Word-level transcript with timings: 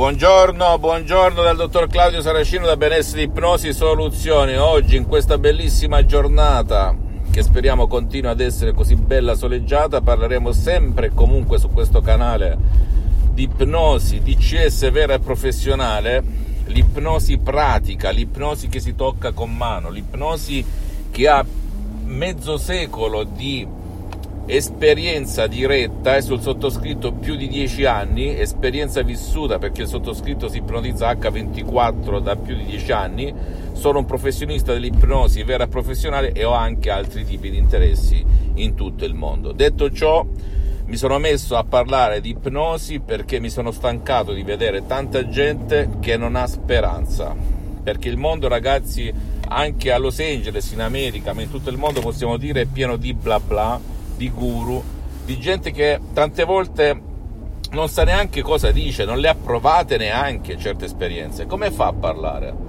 Buongiorno, 0.00 0.78
buongiorno 0.78 1.42
dal 1.42 1.56
dottor 1.56 1.86
Claudio 1.86 2.22
Saracino 2.22 2.64
da 2.64 2.78
Benessere 2.78 3.24
Ipnosi 3.24 3.74
Soluzioni. 3.74 4.56
Oggi 4.56 4.96
in 4.96 5.06
questa 5.06 5.36
bellissima 5.36 6.06
giornata 6.06 6.96
che 7.30 7.42
speriamo 7.42 7.86
continua 7.86 8.30
ad 8.30 8.40
essere 8.40 8.72
così 8.72 8.94
bella 8.94 9.34
soleggiata, 9.34 10.00
parleremo 10.00 10.52
sempre 10.52 11.08
e 11.08 11.10
comunque 11.12 11.58
su 11.58 11.68
questo 11.68 12.00
canale 12.00 12.56
di 13.34 13.42
ipnosi, 13.42 14.22
di 14.22 14.36
CS 14.36 14.90
vera 14.90 15.12
e 15.12 15.18
professionale, 15.18 16.24
l'ipnosi 16.64 17.36
pratica, 17.36 18.08
l'ipnosi 18.08 18.68
che 18.68 18.80
si 18.80 18.94
tocca 18.94 19.32
con 19.32 19.54
mano, 19.54 19.90
l'ipnosi 19.90 20.64
che 21.10 21.28
ha 21.28 21.44
mezzo 22.04 22.56
secolo 22.56 23.24
di 23.24 23.68
esperienza 24.50 25.46
diretta 25.46 26.16
e 26.16 26.22
sul 26.22 26.40
sottoscritto 26.40 27.12
più 27.12 27.36
di 27.36 27.46
10 27.46 27.84
anni, 27.84 28.36
esperienza 28.36 29.00
vissuta 29.02 29.58
perché 29.58 29.82
il 29.82 29.88
sottoscritto 29.88 30.48
si 30.48 30.56
ipnotizza 30.56 31.12
H24 31.12 32.20
da 32.20 32.34
più 32.34 32.56
di 32.56 32.64
10 32.64 32.92
anni, 32.92 33.34
sono 33.72 34.00
un 34.00 34.06
professionista 34.06 34.72
dell'ipnosi 34.72 35.44
vera 35.44 35.68
professionale 35.68 36.32
e 36.32 36.42
ho 36.42 36.52
anche 36.52 36.90
altri 36.90 37.24
tipi 37.24 37.48
di 37.48 37.58
interessi 37.58 38.24
in 38.54 38.74
tutto 38.74 39.04
il 39.04 39.14
mondo. 39.14 39.52
Detto 39.52 39.88
ciò, 39.92 40.26
mi 40.86 40.96
sono 40.96 41.18
messo 41.18 41.56
a 41.56 41.62
parlare 41.62 42.20
di 42.20 42.30
ipnosi 42.30 42.98
perché 42.98 43.38
mi 43.38 43.50
sono 43.50 43.70
stancato 43.70 44.32
di 44.32 44.42
vedere 44.42 44.84
tanta 44.84 45.28
gente 45.28 45.90
che 46.00 46.16
non 46.16 46.34
ha 46.34 46.48
speranza. 46.48 47.36
Perché 47.82 48.08
il 48.08 48.16
mondo, 48.16 48.48
ragazzi, 48.48 49.12
anche 49.46 49.92
a 49.92 49.98
Los 49.98 50.18
Angeles, 50.18 50.72
in 50.72 50.80
America, 50.80 51.32
ma 51.32 51.42
in 51.42 51.50
tutto 51.50 51.70
il 51.70 51.76
mondo 51.78 52.00
possiamo 52.00 52.36
dire 52.36 52.62
è 52.62 52.66
pieno 52.66 52.96
di 52.96 53.14
bla 53.14 53.38
bla 53.38 53.89
di 54.20 54.28
guru, 54.28 54.84
di 55.24 55.38
gente 55.38 55.70
che 55.70 55.98
tante 56.12 56.44
volte 56.44 57.08
non 57.70 57.88
sa 57.88 58.04
neanche 58.04 58.42
cosa 58.42 58.70
dice, 58.70 59.06
non 59.06 59.18
le 59.18 59.28
ha 59.28 59.34
provate 59.34 59.96
neanche 59.96 60.58
certe 60.58 60.84
esperienze. 60.84 61.46
Come 61.46 61.70
fa 61.70 61.86
a 61.86 61.92
parlare? 61.94 62.68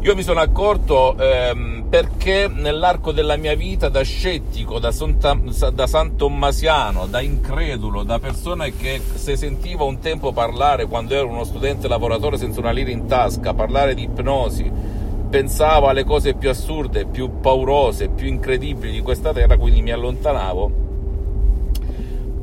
Io 0.00 0.16
mi 0.16 0.24
sono 0.24 0.40
accorto 0.40 1.16
ehm, 1.16 1.86
perché 1.88 2.48
nell'arco 2.48 3.12
della 3.12 3.36
mia 3.36 3.54
vita 3.54 3.88
da 3.88 4.02
scettico, 4.02 4.80
da, 4.80 4.92
da 5.72 5.86
San 5.86 6.16
Tommasiano, 6.16 7.06
da 7.06 7.20
incredulo, 7.20 8.02
da 8.02 8.18
persona 8.18 8.64
che 8.66 9.00
se 9.14 9.36
sentiva 9.36 9.84
un 9.84 10.00
tempo 10.00 10.32
parlare 10.32 10.86
quando 10.86 11.14
ero 11.14 11.28
uno 11.28 11.44
studente 11.44 11.86
lavoratore 11.86 12.36
senza 12.36 12.58
una 12.58 12.72
lira 12.72 12.90
in 12.90 13.06
tasca, 13.06 13.54
parlare 13.54 13.94
di 13.94 14.02
ipnosi, 14.02 14.96
pensavo 15.28 15.88
alle 15.88 16.04
cose 16.04 16.34
più 16.34 16.48
assurde, 16.48 17.04
più 17.04 17.40
paurose, 17.40 18.08
più 18.08 18.26
incredibili 18.26 18.92
di 18.92 19.00
questa 19.00 19.32
terra, 19.32 19.56
quindi 19.56 19.82
mi 19.82 19.90
allontanavo. 19.90 20.86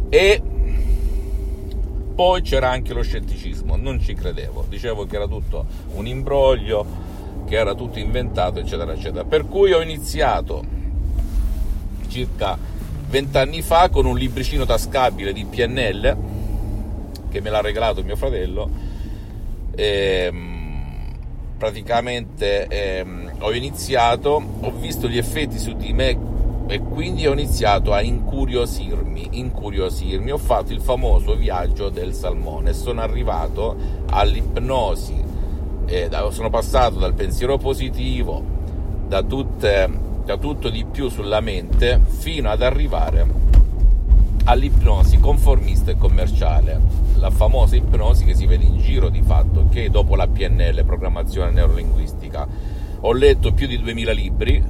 E 0.10 0.42
poi 2.16 2.42
c'era 2.42 2.70
anche 2.70 2.94
lo 2.94 3.02
scetticismo, 3.02 3.76
non 3.76 4.00
ci 4.00 4.14
credevo, 4.14 4.66
dicevo 4.70 5.06
che 5.06 5.16
era 5.16 5.28
tutto 5.28 5.66
un 5.96 6.08
imbroglio, 6.08 6.86
che 7.46 7.56
era 7.56 7.76
tutto 7.76 8.00
inventato, 8.00 8.60
eccetera, 8.60 8.94
eccetera. 8.94 9.26
Per 9.26 9.48
cui 9.48 9.74
ho 9.74 9.82
iniziato 9.82 10.64
circa 12.08 12.58
vent'anni 13.10 13.62
fa 13.62 13.90
con 13.90 14.06
un 14.06 14.18
libricino 14.18 14.66
tascabile 14.66 15.34
di 15.34 15.46
PNL 15.46 16.18
che 17.30 17.42
me 17.42 17.50
l'ha 17.50 17.62
regalato 17.62 18.02
mio 18.04 18.16
fratello. 18.16 18.70
E, 19.76 20.30
ehm, 20.32 20.55
praticamente 21.66 22.68
ehm, 22.68 23.38
ho 23.40 23.52
iniziato, 23.52 24.40
ho 24.60 24.72
visto 24.74 25.08
gli 25.08 25.18
effetti 25.18 25.58
su 25.58 25.74
di 25.74 25.94
me 25.94 26.16
e 26.68 26.78
quindi 26.78 27.26
ho 27.26 27.34
iniziato 27.34 27.92
a 27.92 28.02
incuriosirmi, 28.02 29.30
incuriosirmi, 29.32 30.30
ho 30.30 30.38
fatto 30.38 30.74
il 30.74 30.80
famoso 30.82 31.36
viaggio 31.36 31.90
del 31.90 32.14
salmone, 32.14 32.74
sono 32.74 33.02
arrivato 33.02 33.76
all'ipnosi, 34.12 35.16
eh, 35.88 36.08
sono 36.30 36.52
passato 36.52 37.00
dal 37.00 37.16
pensiero 37.16 37.58
positivo, 37.58 38.44
da, 39.08 39.24
tutte, 39.24 39.90
da 40.24 40.38
tutto 40.38 40.70
di 40.70 40.86
più 40.86 41.10
sulla 41.10 41.40
mente, 41.40 42.00
fino 42.20 42.52
ad 42.52 42.62
arrivare 42.62 43.26
all'ipnosi 44.44 45.18
conformista 45.20 45.90
e 45.90 45.98
commerciale, 45.98 46.80
la 47.18 47.32
famosa 47.32 47.76
ipnosi 47.76 48.24
che 48.24 48.36
si 48.36 48.46
vede 48.46 48.66
in 48.66 48.80
giro 48.80 49.10
di 49.10 49.24
fatto, 49.24 49.65
che 49.76 49.90
dopo 49.90 50.16
la 50.16 50.26
PNL, 50.26 50.86
programmazione 50.86 51.52
neurolinguistica, 51.52 52.48
ho 53.02 53.12
letto 53.12 53.52
più 53.52 53.68
di 53.68 53.78
2000 53.78 54.12
libri, 54.14 54.64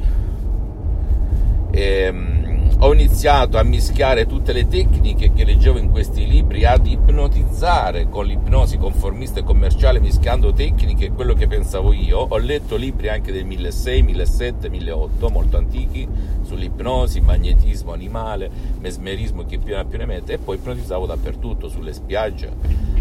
e, 1.71 1.81
ehm, 1.81 2.34
ho 2.77 2.91
iniziato 2.93 3.57
a 3.57 3.63
mischiare 3.63 4.25
tutte 4.25 4.51
le 4.51 4.67
tecniche 4.67 5.31
che 5.31 5.45
leggevo 5.45 5.77
in 5.77 5.91
questi 5.91 6.27
libri, 6.27 6.65
ad 6.65 6.85
ipnotizzare 6.85 8.09
con 8.09 8.25
l'ipnosi 8.25 8.77
conformista 8.77 9.39
e 9.39 9.43
commerciale, 9.43 10.01
mischiando 10.01 10.51
tecniche 10.51 11.05
e 11.05 11.11
quello 11.11 11.33
che 11.35 11.47
pensavo 11.47 11.93
io. 11.93 12.19
Ho 12.19 12.37
letto 12.37 12.75
libri 12.75 13.07
anche 13.07 13.31
del 13.31 13.45
1600, 13.45 14.03
1700, 14.05 14.69
1800, 14.69 15.29
molto 15.29 15.57
antichi, 15.57 16.07
sull'ipnosi, 16.43 17.21
magnetismo 17.21 17.93
animale, 17.93 18.51
mesmerismo, 18.79 19.45
chi 19.45 19.57
più 19.57 19.73
ne 19.73 19.85
più 19.85 19.97
ne 19.97 20.05
mette, 20.05 20.33
e 20.33 20.37
poi 20.37 20.57
ipnotizzavo 20.57 21.05
dappertutto, 21.05 21.69
sulle 21.69 21.93
spiagge, 21.93 22.51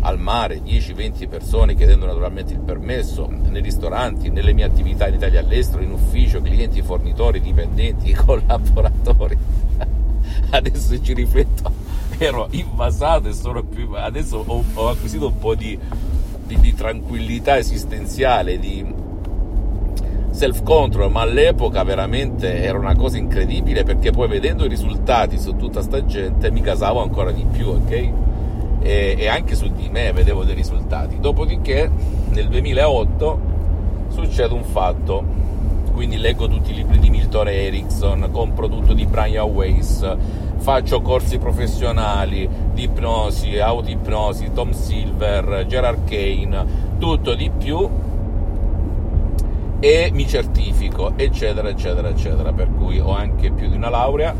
al 0.03 0.21
mare, 0.21 0.63
10-20 0.63 1.29
persone 1.29 1.75
chiedendo 1.75 2.07
naturalmente 2.07 2.53
il 2.53 2.61
permesso, 2.61 3.27
nei 3.27 3.61
ristoranti, 3.61 4.31
nelle 4.31 4.53
mie 4.53 4.65
attività 4.65 5.09
in 5.09 5.15
Italia 5.15 5.41
e 5.41 5.43
all'estero, 5.43 5.83
in 5.83 5.91
ufficio, 5.91 6.41
clienti, 6.41 6.81
fornitori, 6.81 7.41
dipendenti, 7.41 8.13
collaboratori 8.15 9.64
adesso 10.51 11.01
ci 11.01 11.13
rifletto, 11.13 11.71
ero 12.19 12.49
invasato 12.51 13.29
e 13.29 13.33
sono 13.33 13.63
più... 13.63 13.91
adesso 13.95 14.43
ho, 14.45 14.65
ho 14.75 14.89
acquisito 14.89 15.29
un 15.29 15.39
po' 15.39 15.55
di, 15.55 15.79
di, 16.47 16.61
di 16.61 16.75
tranquillità 16.75 17.59
esistenziale, 17.59 18.59
di 18.59 19.03
self-control, 20.35 21.13
ma 21.13 21.21
all'epoca 21.21 21.85
veramente 21.85 22.63
era 22.63 22.77
una 22.77 22.97
cosa 22.97 23.17
incredibile 23.17 23.85
perché 23.85 24.11
poi 24.11 24.27
vedendo 24.27 24.65
i 24.65 24.69
risultati 24.69 25.39
su 25.39 25.55
tutta 25.57 25.81
sta 25.81 26.05
gente 26.05 26.51
mi 26.51 26.61
casavo 26.61 27.01
ancora 27.01 27.31
di 27.31 27.45
più, 27.51 27.69
ok? 27.69 27.91
E, 28.81 29.15
e, 29.17 29.29
anche 29.29 29.55
su 29.55 29.73
di 29.73 29.89
me 29.89 30.13
vedevo 30.13 30.45
dei 30.45 30.55
risultati. 30.55 31.21
Dopodiché 31.21 31.89
nel 32.31 32.49
2008 32.49 33.41
succede 34.09 34.53
un 34.53 34.65
fatto 34.65 35.25
quindi 35.95 36.19
leggo 36.19 36.49
tutti 36.49 36.73
i 36.73 36.75
libri 36.75 36.99
di 36.99 37.09
Milton 37.09 37.49
Erickson, 37.49 38.29
compro 38.33 38.69
tutto 38.69 38.93
di 38.93 39.07
Brian 39.07 39.49
Weiss, 39.49 40.05
faccio 40.57 41.01
corsi 41.01 41.39
professionali 41.39 42.49
di 42.73 42.83
ipnosi, 42.83 43.59
auto-ipnosi, 43.59 44.51
Tom 44.53 44.73
Silver, 44.73 45.65
Gerard 45.69 46.05
Kane, 46.05 46.67
tutto 46.99 47.35
di 47.35 47.49
più 47.57 47.89
e 49.79 50.11
mi 50.13 50.27
certifico, 50.27 51.13
eccetera, 51.15 51.69
eccetera, 51.69 52.09
eccetera, 52.09 52.53
per 52.53 52.71
cui 52.77 52.99
ho 52.99 53.15
anche 53.15 53.53
più 53.53 53.69
di 53.69 53.77
una 53.77 53.89
laurea. 53.89 54.35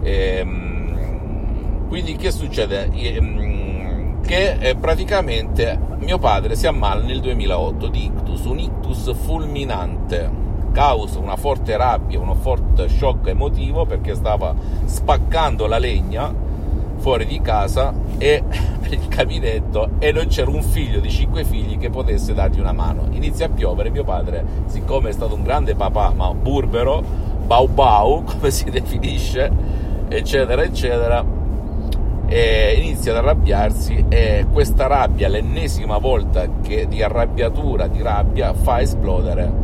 Ehm, 0.00 1.88
quindi 1.88 2.14
che 2.14 2.30
succede? 2.30 2.88
Ehm, 2.92 4.20
che 4.20 4.56
eh, 4.60 4.76
praticamente 4.76 5.76
mio 5.98 6.18
padre 6.18 6.54
si 6.54 6.68
ammala 6.68 7.02
nel 7.02 7.20
2008 7.20 7.88
di 7.88 8.04
ictus, 8.04 8.44
un 8.44 8.58
ictus 8.60 9.12
fulminante 9.12 10.43
causa 10.74 11.20
una 11.20 11.36
forte 11.36 11.76
rabbia, 11.76 12.18
uno 12.18 12.34
forte 12.34 12.88
shock 12.88 13.28
emotivo 13.28 13.86
perché 13.86 14.16
stava 14.16 14.52
spaccando 14.84 15.68
la 15.68 15.78
legna 15.78 16.34
fuori 16.96 17.26
di 17.26 17.40
casa 17.40 17.94
e 18.18 18.42
il 18.90 19.06
caminetto 19.06 19.90
e 20.00 20.10
non 20.10 20.26
c'era 20.26 20.50
un 20.50 20.62
figlio 20.62 20.98
di 20.98 21.08
cinque 21.08 21.44
figli 21.44 21.78
che 21.78 21.90
potesse 21.90 22.34
dargli 22.34 22.58
una 22.58 22.72
mano. 22.72 23.06
Inizia 23.12 23.46
a 23.46 23.50
piovere, 23.50 23.90
mio 23.90 24.02
padre, 24.02 24.44
siccome 24.66 25.10
è 25.10 25.12
stato 25.12 25.36
un 25.36 25.44
grande 25.44 25.76
papà, 25.76 26.10
ma 26.10 26.34
burbero, 26.34 27.02
bau 27.46 27.68
bau, 27.68 28.24
come 28.26 28.50
si 28.50 28.68
definisce, 28.68 29.48
eccetera, 30.08 30.64
eccetera, 30.64 31.24
inizia 32.26 33.12
ad 33.12 33.18
arrabbiarsi 33.18 34.06
e 34.08 34.46
questa 34.52 34.88
rabbia, 34.88 35.28
l'ennesima 35.28 35.98
volta 35.98 36.48
che 36.62 36.88
di 36.88 37.00
arrabbiatura, 37.00 37.86
di 37.86 38.02
rabbia, 38.02 38.52
fa 38.54 38.80
esplodere 38.80 39.63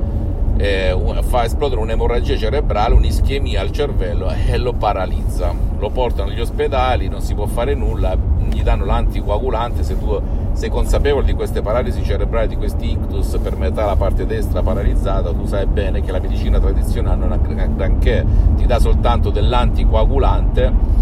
eh, 0.61 0.95
fa 1.23 1.45
esplodere 1.45 1.81
un'emorragia 1.81 2.37
cerebrale, 2.37 2.95
un'ischemia 2.95 3.61
al 3.61 3.71
cervello 3.71 4.31
e 4.31 4.59
lo 4.59 4.75
paralizza. 4.75 5.55
Lo 5.79 5.89
portano 5.89 6.31
agli 6.31 6.41
ospedali, 6.41 7.09
non 7.09 7.23
si 7.23 7.35
può 7.35 7.47
fare 7.47 7.75
nulla, 7.75 8.15
gli 8.51 8.63
danno 8.63 8.85
l'anticoagulante, 8.85 9.83
se 9.83 9.99
tu 9.99 10.21
sei 10.53 10.69
consapevole 10.69 11.25
di 11.25 11.33
queste 11.33 11.63
paralisi 11.63 12.05
cerebrali, 12.05 12.49
di 12.49 12.57
questi 12.57 12.91
ictus 12.91 13.39
per 13.43 13.57
metà 13.57 13.87
la 13.87 13.97
parte 13.97 14.27
destra 14.27 14.61
paralizzata, 14.61 15.33
tu 15.33 15.47
sai 15.47 15.65
bene 15.65 16.03
che 16.03 16.13
la 16.13 16.21
medicina 16.21 16.61
tradizionale 16.61 17.17
non 17.17 17.33
ha 17.33 17.67
granché, 17.67 18.27
ti 18.57 18.67
dà 18.67 18.79
soltanto 18.79 19.31
dell'anticoagulante 19.31 20.99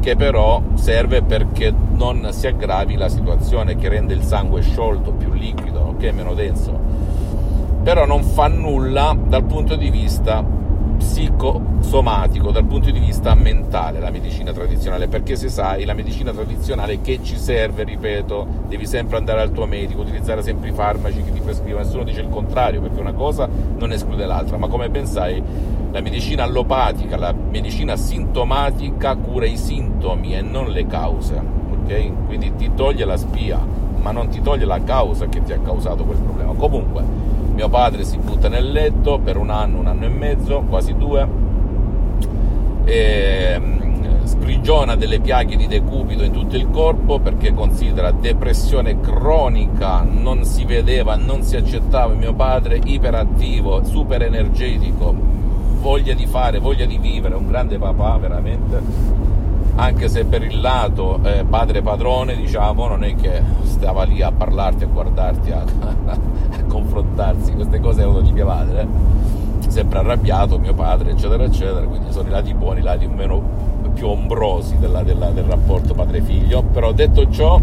che 0.00 0.16
però 0.16 0.62
serve 0.74 1.22
perché 1.22 1.74
non 1.94 2.28
si 2.30 2.46
aggravi 2.46 2.96
la 2.96 3.08
situazione 3.08 3.76
che 3.76 3.88
rende 3.88 4.14
il 4.14 4.22
sangue 4.22 4.62
sciolto, 4.62 5.12
più 5.12 5.32
liquido, 5.32 5.80
ok, 5.80 6.12
meno 6.12 6.32
denso. 6.32 6.89
Però 7.82 8.04
non 8.04 8.22
fa 8.22 8.46
nulla 8.48 9.16
dal 9.26 9.44
punto 9.44 9.74
di 9.74 9.90
vista 9.90 10.44
psicosomatico, 11.00 12.50
dal 12.50 12.66
punto 12.66 12.90
di 12.90 12.98
vista 12.98 13.34
mentale 13.34 14.00
la 14.00 14.10
medicina 14.10 14.52
tradizionale, 14.52 15.08
perché 15.08 15.34
se 15.34 15.48
sai 15.48 15.86
la 15.86 15.94
medicina 15.94 16.30
tradizionale 16.30 17.00
che 17.00 17.20
ci 17.22 17.38
serve, 17.38 17.84
ripeto, 17.84 18.46
devi 18.68 18.86
sempre 18.86 19.16
andare 19.16 19.40
al 19.40 19.50
tuo 19.50 19.64
medico, 19.64 20.02
utilizzare 20.02 20.42
sempre 20.42 20.68
i 20.68 20.72
farmaci 20.72 21.22
che 21.22 21.32
ti 21.32 21.40
prescrivono, 21.40 21.82
nessuno 21.82 22.04
dice 22.04 22.20
il 22.20 22.28
contrario, 22.28 22.82
perché 22.82 23.00
una 23.00 23.14
cosa 23.14 23.48
non 23.78 23.92
esclude 23.92 24.26
l'altra, 24.26 24.58
ma 24.58 24.68
come 24.68 24.90
ben 24.90 25.06
sai 25.06 25.42
la 25.90 26.00
medicina 26.02 26.44
allopatica, 26.44 27.16
la 27.16 27.32
medicina 27.32 27.96
sintomatica 27.96 29.16
cura 29.16 29.46
i 29.46 29.56
sintomi 29.56 30.36
e 30.36 30.42
non 30.42 30.68
le 30.68 30.86
cause, 30.86 31.42
ok? 31.72 32.26
Quindi 32.26 32.52
ti 32.56 32.72
toglie 32.74 33.06
la 33.06 33.16
spia, 33.16 33.58
ma 34.02 34.12
non 34.12 34.28
ti 34.28 34.42
toglie 34.42 34.66
la 34.66 34.82
causa 34.84 35.28
che 35.28 35.42
ti 35.42 35.54
ha 35.54 35.58
causato 35.60 36.04
quel 36.04 36.18
problema. 36.18 36.52
Comunque, 36.52 37.29
mio 37.60 37.68
padre 37.68 38.04
si 38.04 38.16
butta 38.16 38.48
nel 38.48 38.72
letto 38.72 39.18
per 39.18 39.36
un 39.36 39.50
anno, 39.50 39.80
un 39.80 39.86
anno 39.86 40.06
e 40.06 40.08
mezzo, 40.08 40.64
quasi 40.66 40.96
due, 40.96 41.28
e 42.86 43.56
mm, 43.60 44.24
sprigiona 44.24 44.96
delle 44.96 45.20
piaghe 45.20 45.56
di 45.56 45.66
decubito 45.66 46.22
in 46.22 46.32
tutto 46.32 46.56
il 46.56 46.70
corpo 46.70 47.18
perché 47.18 47.52
considera 47.52 48.12
depressione 48.12 49.00
cronica, 49.00 50.00
non 50.00 50.44
si 50.44 50.64
vedeva, 50.64 51.16
non 51.16 51.42
si 51.42 51.56
accettava 51.56 52.14
mio 52.14 52.32
padre, 52.32 52.80
iperattivo, 52.82 53.84
super 53.84 54.22
energetico, 54.22 55.14
voglia 55.82 56.14
di 56.14 56.24
fare, 56.24 56.60
voglia 56.60 56.86
di 56.86 56.96
vivere, 56.96 57.34
un 57.34 57.46
grande 57.46 57.76
papà 57.76 58.16
veramente, 58.16 58.80
anche 59.80 60.08
se 60.08 60.24
per 60.24 60.42
il 60.42 60.60
lato 60.60 61.18
eh, 61.22 61.44
padre 61.44 61.80
padrone, 61.80 62.36
diciamo, 62.36 62.86
non 62.86 63.02
è 63.02 63.14
che 63.14 63.42
stava 63.62 64.02
lì 64.04 64.20
a 64.20 64.30
parlarti, 64.30 64.84
a 64.84 64.86
guardarti, 64.86 65.50
a, 65.50 65.64
a 66.06 66.18
confrontarsi, 66.68 67.54
queste 67.54 67.80
cose 67.80 68.02
erano 68.02 68.20
di 68.20 68.32
mia 68.32 68.44
madre, 68.44 68.86
sempre 69.68 70.00
arrabbiato 70.00 70.58
mio 70.58 70.74
padre, 70.74 71.12
eccetera, 71.12 71.44
eccetera, 71.44 71.86
quindi 71.86 72.12
sono 72.12 72.28
i 72.28 72.30
lati 72.30 72.52
buoni, 72.52 72.80
i 72.80 72.82
lati 72.82 73.06
meno 73.06 73.68
più 73.94 74.06
ombrosi 74.06 74.78
della, 74.78 75.02
della, 75.02 75.30
del 75.30 75.44
rapporto 75.44 75.94
padre-figlio, 75.94 76.62
però 76.62 76.92
detto 76.92 77.28
ciò, 77.30 77.58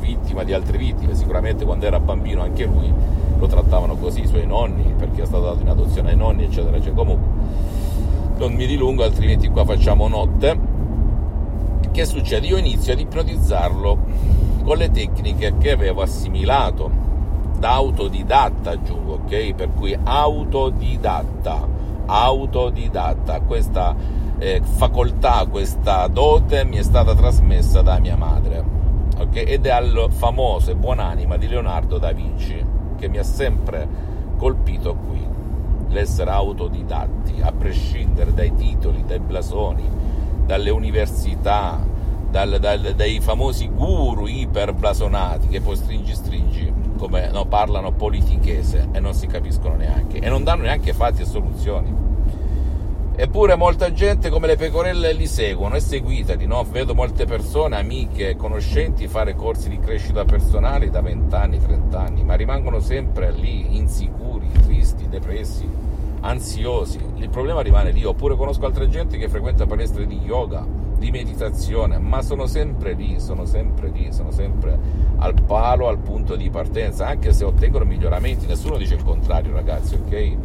vittima 0.00 0.44
di 0.44 0.54
altre 0.54 0.78
vittime, 0.78 1.14
sicuramente 1.14 1.66
quando 1.66 1.84
era 1.84 2.00
bambino 2.00 2.42
anche 2.42 2.64
lui 2.64 2.92
lo 3.38 3.46
trattavano 3.46 3.96
così 3.96 4.22
i 4.22 4.26
suoi 4.26 4.46
nonni, 4.46 4.94
perché 4.96 5.22
è 5.22 5.26
stato 5.26 5.44
dato 5.44 5.60
in 5.60 5.68
adozione 5.68 6.10
ai 6.10 6.16
nonni, 6.16 6.44
eccetera, 6.44 6.76
eccetera. 6.76 6.96
Comunque, 6.96 7.28
non 8.38 8.52
mi 8.54 8.66
dilungo, 8.66 9.04
altrimenti 9.04 9.48
qua 9.48 9.64
facciamo 9.64 10.08
notte. 10.08 10.69
Che 11.92 12.04
succede? 12.04 12.46
Io 12.46 12.56
inizio 12.56 12.92
ad 12.92 13.00
ipnotizzarlo 13.00 13.98
con 14.62 14.76
le 14.76 14.92
tecniche 14.92 15.56
che 15.58 15.72
avevo 15.72 16.02
assimilato 16.02 16.88
da 17.58 17.72
autodidatta, 17.72 18.70
aggiungo, 18.70 19.14
ok? 19.24 19.54
Per 19.54 19.74
cui 19.74 19.98
autodidatta, 20.00 21.66
autodidatta, 22.06 23.40
questa 23.40 23.94
eh, 24.38 24.62
facoltà, 24.62 25.44
questa 25.50 26.06
dote 26.06 26.64
mi 26.64 26.76
è 26.76 26.82
stata 26.82 27.14
trasmessa 27.16 27.82
da 27.82 27.98
mia 27.98 28.16
madre, 28.16 28.64
ok? 29.18 29.36
Ed 29.46 29.66
è 29.66 29.70
al 29.70 30.06
famoso 30.10 30.70
e 30.70 30.76
buonanima 30.76 31.36
di 31.36 31.48
Leonardo 31.48 31.98
da 31.98 32.12
Vinci 32.12 32.64
che 32.96 33.08
mi 33.08 33.18
ha 33.18 33.24
sempre 33.24 33.88
colpito 34.36 34.94
qui, 34.94 35.26
l'essere 35.88 36.30
autodidatti, 36.30 37.40
a 37.42 37.50
prescindere 37.50 38.32
dai 38.32 38.54
titoli, 38.54 39.04
dai 39.04 39.18
blasoni, 39.18 39.88
dalle 40.50 40.70
università, 40.70 41.78
dal, 42.28 42.58
dal, 42.58 42.94
dai 42.96 43.20
famosi 43.20 43.68
guru 43.68 44.26
iperblasonati 44.26 45.46
che 45.46 45.60
poi 45.60 45.76
stringi 45.76 46.12
stringi 46.12 46.72
come 46.98 47.30
no, 47.30 47.44
parlano 47.46 47.92
politichese 47.92 48.88
e 48.90 48.98
non 48.98 49.14
si 49.14 49.28
capiscono 49.28 49.76
neanche 49.76 50.18
e 50.18 50.28
non 50.28 50.42
danno 50.42 50.62
neanche 50.62 50.92
fatti 50.92 51.22
e 51.22 51.24
soluzioni. 51.24 52.08
Eppure 53.14 53.54
molta 53.54 53.92
gente 53.92 54.28
come 54.28 54.48
le 54.48 54.56
pecorelle 54.56 55.12
li 55.12 55.28
seguono 55.28 55.76
e 55.76 55.80
seguiteli, 55.80 56.46
no? 56.46 56.64
Vedo 56.64 56.96
molte 56.96 57.26
persone, 57.26 57.76
amiche, 57.76 58.34
conoscenti 58.34 59.06
fare 59.06 59.36
corsi 59.36 59.68
di 59.68 59.78
crescita 59.78 60.24
personale 60.24 60.90
da 60.90 61.00
20 61.00 61.32
anni, 61.32 61.60
30 61.60 62.00
anni, 62.00 62.24
ma 62.24 62.34
rimangono 62.34 62.80
sempre 62.80 63.30
lì, 63.30 63.76
insicuri, 63.76 64.50
tristi, 64.64 65.08
depressi, 65.08 65.68
ansiosi. 66.20 66.98
Il 67.16 67.28
problema 67.28 67.60
rimane 67.60 67.90
lì. 67.90 68.04
Oppure 68.04 68.36
conosco 68.36 68.66
altre 68.66 68.88
gente 68.88 69.18
che 69.18 69.28
frequenta 69.28 69.66
palestre 69.66 70.06
di 70.06 70.18
yoga, 70.20 70.66
di 70.98 71.10
meditazione, 71.10 71.98
ma 71.98 72.20
sono 72.20 72.46
sempre 72.46 72.92
lì, 72.92 73.18
sono 73.20 73.46
sempre 73.46 73.88
lì, 73.88 74.12
sono 74.12 74.30
sempre 74.30 74.78
al 75.16 75.34
palo, 75.42 75.88
al 75.88 75.98
punto 75.98 76.36
di 76.36 76.50
partenza, 76.50 77.06
anche 77.06 77.32
se 77.32 77.44
ottengono 77.44 77.84
miglioramenti. 77.84 78.46
Nessuno 78.46 78.76
dice 78.76 78.94
il 78.94 79.02
contrario, 79.02 79.54
ragazzi, 79.54 79.94
ok? 79.94 80.36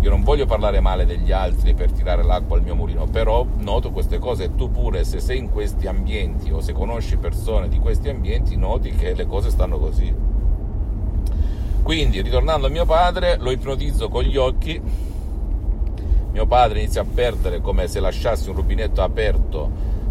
Io 0.00 0.10
non 0.10 0.22
voglio 0.22 0.46
parlare 0.46 0.78
male 0.80 1.06
degli 1.06 1.32
altri 1.32 1.74
per 1.74 1.90
tirare 1.90 2.22
l'acqua 2.22 2.56
al 2.56 2.62
mio 2.62 2.76
mulino, 2.76 3.06
però 3.06 3.44
noto 3.58 3.90
queste 3.90 4.18
cose 4.18 4.44
e 4.44 4.54
tu 4.54 4.70
pure 4.70 5.02
se 5.02 5.18
sei 5.18 5.38
in 5.38 5.50
questi 5.50 5.88
ambienti 5.88 6.52
o 6.52 6.60
se 6.60 6.72
conosci 6.72 7.16
persone 7.16 7.68
di 7.68 7.80
questi 7.80 8.08
ambienti 8.08 8.56
noti 8.56 8.90
che 8.90 9.14
le 9.14 9.26
cose 9.26 9.50
stanno 9.50 9.78
così. 9.78 10.14
Quindi, 11.82 12.20
ritornando 12.20 12.66
a 12.66 12.70
mio 12.70 12.84
padre, 12.84 13.36
lo 13.38 13.50
ipnotizzo 13.50 14.08
con 14.08 14.22
gli 14.22 14.36
occhi. 14.36 14.80
Mio 16.36 16.44
padre 16.44 16.80
inizia 16.80 17.00
a 17.00 17.06
perdere 17.06 17.62
come 17.62 17.88
se 17.88 17.98
lasciassi 17.98 18.50
un 18.50 18.56
rubinetto 18.56 19.00
aperto 19.00 19.70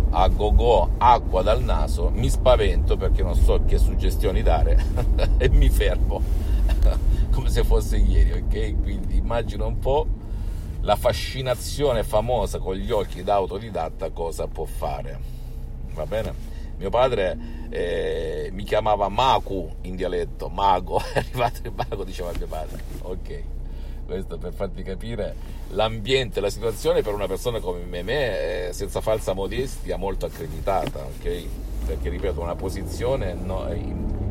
a 0.10 0.28
go-go 0.28 0.94
acqua 0.98 1.44
dal 1.44 1.62
naso. 1.62 2.10
Mi 2.12 2.30
spavento 2.30 2.98
perché 2.98 3.22
non 3.22 3.36
so 3.36 3.62
che 3.64 3.78
suggestioni 3.78 4.42
dare 4.42 4.84
e 5.38 5.50
mi 5.50 5.70
fermo 5.70 6.20
come 7.30 7.50
se 7.52 7.64
fosse 7.64 7.98
ieri, 7.98 8.32
ok? 8.32 8.82
Quindi 8.82 9.18
immagino 9.18 9.68
un 9.68 9.78
po' 9.78 10.08
la 10.82 10.96
fascinazione 10.96 12.04
famosa 12.04 12.58
con 12.58 12.74
gli 12.74 12.90
occhi 12.90 13.22
da 13.22 13.36
autodidatta 13.36 14.10
cosa 14.10 14.48
può 14.48 14.66
fare. 14.66 15.20
Va 15.94 16.08
bene? 16.08 16.34
Mio 16.78 16.90
padre 16.90 17.38
eh, 17.70 18.50
mi 18.52 18.64
chiamava 18.64 19.10
Maku 19.10 19.76
in 19.82 19.96
dialetto, 19.96 20.50
mago, 20.50 21.00
è 21.14 21.20
arrivato 21.20 21.60
il 21.62 21.72
mago, 21.76 22.04
diceva 22.04 22.32
mio 22.36 22.48
padre. 22.48 22.82
Ok, 23.04 23.44
questo 24.06 24.38
per 24.38 24.54
farti 24.54 24.84
capire 24.84 25.36
l'ambiente, 25.70 26.40
la 26.40 26.50
situazione 26.50 27.02
per 27.02 27.14
una 27.14 27.28
persona 27.28 27.60
come 27.60 28.02
me, 28.02 28.68
eh, 28.68 28.74
senza 28.74 29.02
falsa 29.02 29.34
modestia, 29.34 29.98
molto 29.98 30.26
accreditata, 30.26 31.00
ok? 31.00 31.44
Perché 31.86 32.10
ripeto, 32.10 32.42
una 32.42 32.56
posizione 32.56 33.34
no, 33.34 33.68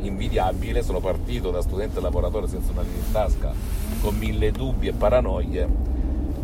invidiabile, 0.00 0.83
sono 0.83 1.00
partito 1.00 1.50
da 1.50 1.61
studente 1.61 2.00
lavoratore 2.00 2.49
senza 2.49 2.73
una 2.73 2.83
linea 2.83 3.04
in 3.04 3.12
tasca, 3.12 3.52
con 4.00 4.16
mille 4.16 4.50
dubbi 4.50 4.88
e 4.88 4.93
paranoie, 4.93 5.69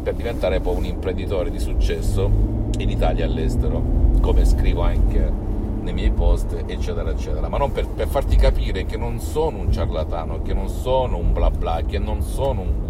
per 0.02 0.14
diventare 0.14 0.60
poi 0.60 0.76
un 0.76 0.84
imprenditore 0.84 1.50
di 1.50 1.58
successo 1.58 2.30
in 2.78 2.90
Italia 2.90 3.24
e 3.24 3.28
all'estero, 3.28 3.82
come 4.20 4.44
scrivo 4.44 4.82
anche 4.82 5.48
nei 5.82 5.92
miei 5.92 6.10
post, 6.10 6.64
eccetera, 6.66 7.10
eccetera. 7.10 7.48
Ma 7.48 7.58
non 7.58 7.72
per, 7.72 7.86
per 7.88 8.08
farti 8.08 8.36
capire 8.36 8.86
che 8.86 8.96
non 8.96 9.18
sono 9.18 9.58
un 9.58 9.72
ciarlatano, 9.72 10.42
che 10.42 10.54
non 10.54 10.68
sono 10.68 11.16
un 11.16 11.32
bla 11.32 11.50
bla, 11.50 11.82
che 11.86 11.98
non 11.98 12.22
sono 12.22 12.60
un 12.60 12.89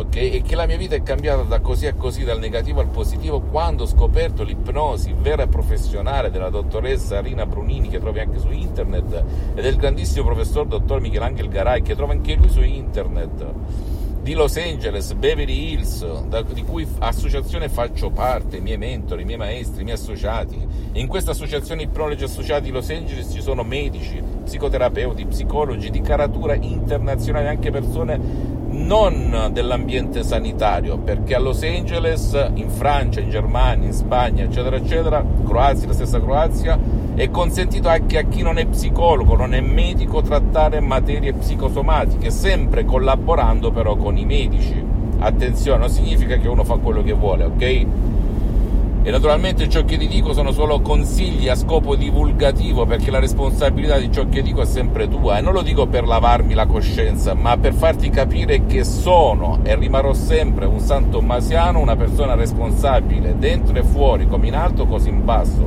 ok? 0.00 0.16
E 0.16 0.42
che 0.44 0.54
la 0.54 0.66
mia 0.66 0.76
vita 0.76 0.94
è 0.94 1.02
cambiata 1.02 1.42
da 1.42 1.60
così 1.60 1.86
a 1.86 1.94
così, 1.94 2.24
dal 2.24 2.38
negativo 2.38 2.80
al 2.80 2.88
positivo, 2.88 3.40
quando 3.40 3.84
ho 3.84 3.86
scoperto 3.86 4.42
l'ipnosi 4.42 5.14
vera 5.18 5.44
e 5.44 5.48
professionale 5.48 6.30
della 6.30 6.50
dottoressa 6.50 7.20
Rina 7.20 7.46
Brunini, 7.46 7.88
che 7.88 7.98
trovi 7.98 8.20
anche 8.20 8.38
su 8.38 8.50
internet, 8.50 9.24
e 9.54 9.62
del 9.62 9.76
grandissimo 9.76 10.24
professor 10.24 10.66
dottor 10.66 11.00
Michelangelo 11.00 11.48
Garai, 11.48 11.82
che 11.82 11.94
trova 11.94 12.12
anche 12.12 12.34
lui 12.34 12.48
su 12.48 12.62
internet 12.62 13.52
di 14.22 14.34
Los 14.34 14.56
Angeles, 14.58 15.14
Beverly 15.14 15.72
Hills, 15.72 16.24
da, 16.26 16.42
di 16.42 16.62
cui 16.62 16.86
associazione 16.98 17.70
faccio 17.70 18.10
parte, 18.10 18.58
i 18.58 18.60
miei 18.60 18.76
mentori, 18.76 19.22
i 19.22 19.24
miei 19.24 19.38
maestri, 19.38 19.80
i 19.80 19.84
miei 19.84 19.96
associati. 19.96 20.58
In 20.92 21.06
questa 21.06 21.30
associazione 21.30 21.82
Ipnologi 21.82 22.24
Associati 22.24 22.64
di 22.64 22.70
Los 22.70 22.90
Angeles 22.90 23.32
ci 23.32 23.40
sono 23.40 23.62
medici, 23.62 24.22
psicoterapeuti, 24.44 25.24
psicologi 25.24 25.88
di 25.88 26.02
caratura 26.02 26.54
internazionale, 26.54 27.48
anche 27.48 27.70
persone 27.70 28.59
non 28.90 29.50
dell'ambiente 29.52 30.24
sanitario, 30.24 30.98
perché 30.98 31.36
a 31.36 31.38
Los 31.38 31.62
Angeles, 31.62 32.50
in 32.54 32.68
Francia, 32.70 33.20
in 33.20 33.30
Germania, 33.30 33.86
in 33.86 33.92
Spagna, 33.92 34.42
eccetera, 34.42 34.74
eccetera, 34.74 35.24
Croazia, 35.46 35.86
la 35.86 35.92
stessa 35.92 36.20
Croazia, 36.20 36.76
è 37.14 37.30
consentito 37.30 37.88
anche 37.88 38.18
a 38.18 38.22
chi 38.22 38.42
non 38.42 38.58
è 38.58 38.66
psicologo, 38.66 39.36
non 39.36 39.54
è 39.54 39.60
medico, 39.60 40.22
trattare 40.22 40.80
materie 40.80 41.32
psicosomatiche, 41.32 42.30
sempre 42.30 42.84
collaborando 42.84 43.70
però 43.70 43.94
con 43.94 44.16
i 44.16 44.24
medici. 44.24 44.84
Attenzione, 45.20 45.78
non 45.78 45.88
significa 45.88 46.36
che 46.38 46.48
uno 46.48 46.64
fa 46.64 46.74
quello 46.78 47.04
che 47.04 47.12
vuole, 47.12 47.44
ok? 47.44 47.86
E 49.02 49.10
naturalmente 49.10 49.66
ciò 49.70 49.82
che 49.86 49.96
ti 49.96 50.06
dico 50.06 50.34
sono 50.34 50.52
solo 50.52 50.80
consigli 50.80 51.48
a 51.48 51.54
scopo 51.54 51.96
divulgativo 51.96 52.84
perché 52.84 53.10
la 53.10 53.18
responsabilità 53.18 53.96
di 53.96 54.12
ciò 54.12 54.28
che 54.28 54.42
dico 54.42 54.60
è 54.60 54.66
sempre 54.66 55.08
tua 55.08 55.38
e 55.38 55.40
non 55.40 55.54
lo 55.54 55.62
dico 55.62 55.86
per 55.86 56.06
lavarmi 56.06 56.52
la 56.52 56.66
coscienza, 56.66 57.32
ma 57.32 57.56
per 57.56 57.72
farti 57.72 58.10
capire 58.10 58.66
che 58.66 58.84
sono 58.84 59.60
e 59.62 59.74
rimarrò 59.74 60.12
sempre 60.12 60.66
un 60.66 60.80
San 60.80 61.08
Tommasiano, 61.08 61.78
una 61.78 61.96
persona 61.96 62.34
responsabile 62.34 63.38
dentro 63.38 63.74
e 63.78 63.82
fuori, 63.82 64.26
come 64.26 64.48
in 64.48 64.54
alto 64.54 64.84
così 64.86 65.08
in 65.08 65.24
basso. 65.24 65.66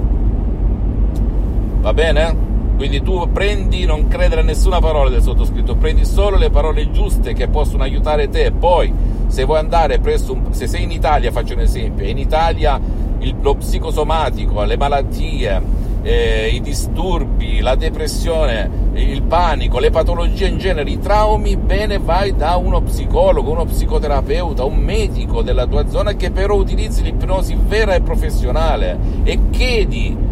Va 1.82 1.92
bene? 1.92 2.52
Quindi 2.78 3.02
tu 3.02 3.32
prendi, 3.32 3.86
non 3.86 4.08
credere 4.08 4.42
a 4.42 4.44
nessuna 4.44 4.80
parola 4.80 5.10
del 5.10 5.24
sottoscritto, 5.24 5.75
prendi 5.75 6.06
solo 6.06 6.38
le 6.38 6.52
parole 6.52 6.92
giuste 6.92 7.34
che 7.34 7.48
possono 7.48 7.82
aiutare 7.82 8.30
te. 8.30 8.52
Poi, 8.52 8.94
se 9.25 9.44
vuoi 9.44 9.58
andare 9.58 10.00
presso 10.00 10.34
un, 10.34 10.54
se 10.54 10.68
sei 10.68 10.84
in 10.84 10.92
Italia, 10.92 11.32
faccio 11.32 11.54
un 11.54 11.62
esempio, 11.62 12.06
in 12.06 12.20
Italia 12.20 12.80
il, 13.24 13.36
lo 13.42 13.56
psicosomatico, 13.56 14.63
le 14.63 14.77
malattie, 14.77 15.62
eh, 16.03 16.50
i 16.53 16.62
disturbi, 16.62 17.62
la 17.62 17.75
depressione, 17.75 18.70
il 18.94 19.24
panico, 19.24 19.80
le 19.80 19.89
patologie 19.89 20.48
in 20.48 20.58
genere, 20.58 20.89
i 20.89 21.00
traumi, 21.00 21.56
bene 21.58 21.98
vai 21.98 22.36
da 22.36 22.58
uno 22.58 22.82
psicologo, 22.82 23.51
uno 23.51 23.65
psicoterapeuta, 23.65 24.63
un 24.65 24.77
medico 24.77 25.42
della 25.42 25.65
tua 25.65 25.88
zona 25.88 26.13
che 26.13 26.32
però 26.32 26.56
utilizzi 26.56 27.01
l'ipnosi 27.01 27.58
vera 27.58 27.96
e 27.96 28.01
professionale 28.01 28.98
e 29.24 29.39
chiedi 29.50 30.23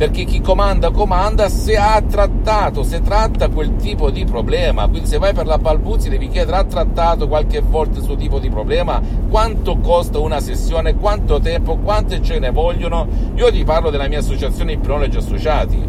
perché 0.00 0.24
chi 0.24 0.40
comanda 0.40 0.90
comanda 0.90 1.50
se 1.50 1.76
ha 1.76 2.00
trattato, 2.00 2.82
se 2.82 3.02
tratta 3.02 3.50
quel 3.50 3.76
tipo 3.76 4.10
di 4.10 4.24
problema. 4.24 4.88
Quindi 4.88 5.06
se 5.06 5.18
vai 5.18 5.34
per 5.34 5.44
la 5.44 5.58
balbuzia 5.58 6.08
devi 6.08 6.30
chiedere 6.30 6.56
ha 6.56 6.64
trattato 6.64 7.28
qualche 7.28 7.60
volta 7.60 8.00
suo 8.00 8.16
tipo 8.16 8.38
di 8.38 8.48
problema, 8.48 8.98
quanto 9.28 9.76
costa 9.76 10.18
una 10.18 10.40
sessione, 10.40 10.94
quanto 10.94 11.38
tempo, 11.38 11.76
quante 11.76 12.22
ce 12.22 12.38
ne 12.38 12.50
vogliono. 12.50 13.06
Io 13.34 13.52
ti 13.52 13.62
parlo 13.62 13.90
della 13.90 14.08
mia 14.08 14.20
associazione 14.20 14.72
Ipnologi 14.72 15.18
Associati. 15.18 15.86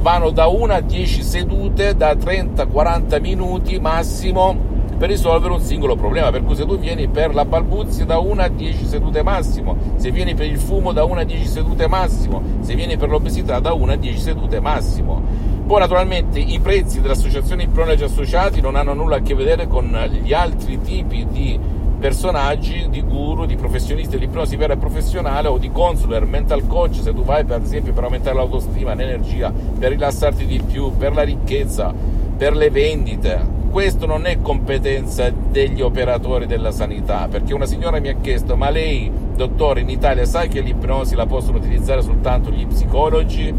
Vanno 0.00 0.30
da 0.30 0.46
1 0.46 0.72
a 0.72 0.80
10 0.80 1.22
sedute, 1.22 1.94
da 1.94 2.12
30-40 2.14 3.20
minuti 3.20 3.78
massimo 3.78 4.69
per 5.00 5.08
risolvere 5.08 5.54
un 5.54 5.60
singolo 5.60 5.96
problema. 5.96 6.30
Per 6.30 6.44
cui 6.44 6.54
se 6.54 6.66
tu 6.66 6.78
vieni 6.78 7.08
per 7.08 7.34
la 7.34 7.46
balbuzia 7.46 8.04
da 8.04 8.18
1 8.18 8.42
a 8.42 8.48
10 8.48 8.84
sedute 8.84 9.22
massimo, 9.22 9.74
se 9.96 10.10
vieni 10.10 10.34
per 10.34 10.44
il 10.44 10.58
fumo 10.58 10.92
da 10.92 11.04
1 11.04 11.20
a 11.20 11.24
10 11.24 11.46
sedute 11.46 11.88
massimo, 11.88 12.42
se 12.60 12.74
vieni 12.74 12.98
per 12.98 13.08
l'obesità 13.08 13.60
da 13.60 13.72
1 13.72 13.92
a 13.92 13.96
10 13.96 14.18
sedute 14.18 14.60
massimo. 14.60 15.22
Poi 15.66 15.78
naturalmente 15.78 16.38
i 16.38 16.58
prezzi 16.60 17.00
dell'associazione 17.00 17.62
Ipnologi 17.62 18.04
Associati 18.04 18.60
non 18.60 18.76
hanno 18.76 18.92
nulla 18.92 19.16
a 19.16 19.20
che 19.20 19.34
vedere 19.34 19.66
con 19.68 19.88
gli 20.22 20.34
altri 20.34 20.78
tipi 20.82 21.26
di 21.30 21.58
personaggi, 21.98 22.86
di 22.90 23.00
guru, 23.00 23.46
di 23.46 23.56
professionisti 23.56 24.18
dell'ipnosi 24.18 24.56
vera 24.56 24.74
e 24.74 24.76
professionale 24.76 25.48
o 25.48 25.56
di 25.56 25.70
consular, 25.70 26.26
mental 26.26 26.66
coach, 26.66 26.96
se 26.96 27.14
tu 27.14 27.24
vai 27.24 27.44
per 27.44 27.62
esempio 27.62 27.94
per 27.94 28.04
aumentare 28.04 28.36
l'autostima, 28.36 28.92
l'energia, 28.92 29.50
per 29.78 29.92
rilassarti 29.92 30.44
di 30.44 30.60
più, 30.60 30.94
per 30.94 31.14
la 31.14 31.22
ricchezza, 31.22 31.94
per 32.40 32.56
le 32.56 32.70
vendite, 32.70 33.38
questo 33.70 34.06
non 34.06 34.24
è 34.24 34.40
competenza 34.40 35.30
degli 35.30 35.82
operatori 35.82 36.46
della 36.46 36.70
sanità, 36.70 37.28
perché 37.30 37.52
una 37.52 37.66
signora 37.66 38.00
mi 38.00 38.08
ha 38.08 38.14
chiesto, 38.18 38.56
ma 38.56 38.70
lei, 38.70 39.12
dottore, 39.36 39.82
in 39.82 39.90
Italia 39.90 40.24
sai 40.24 40.48
che 40.48 40.62
l'ipnosi 40.62 41.14
la 41.14 41.26
possono 41.26 41.58
utilizzare 41.58 42.00
soltanto 42.00 42.50
gli 42.50 42.66
psicologi? 42.66 43.54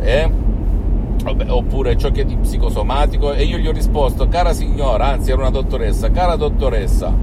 Eh? 0.00 0.30
Oppure 1.46 1.96
ciò 1.96 2.10
che 2.10 2.22
è 2.22 2.24
di 2.24 2.34
psicosomatico? 2.34 3.32
E 3.32 3.44
io 3.44 3.58
gli 3.58 3.68
ho 3.68 3.72
risposto, 3.72 4.26
cara 4.26 4.52
signora, 4.52 5.06
anzi 5.06 5.30
era 5.30 5.42
una 5.42 5.50
dottoressa, 5.50 6.10
cara 6.10 6.34
dottoressa, 6.34 7.14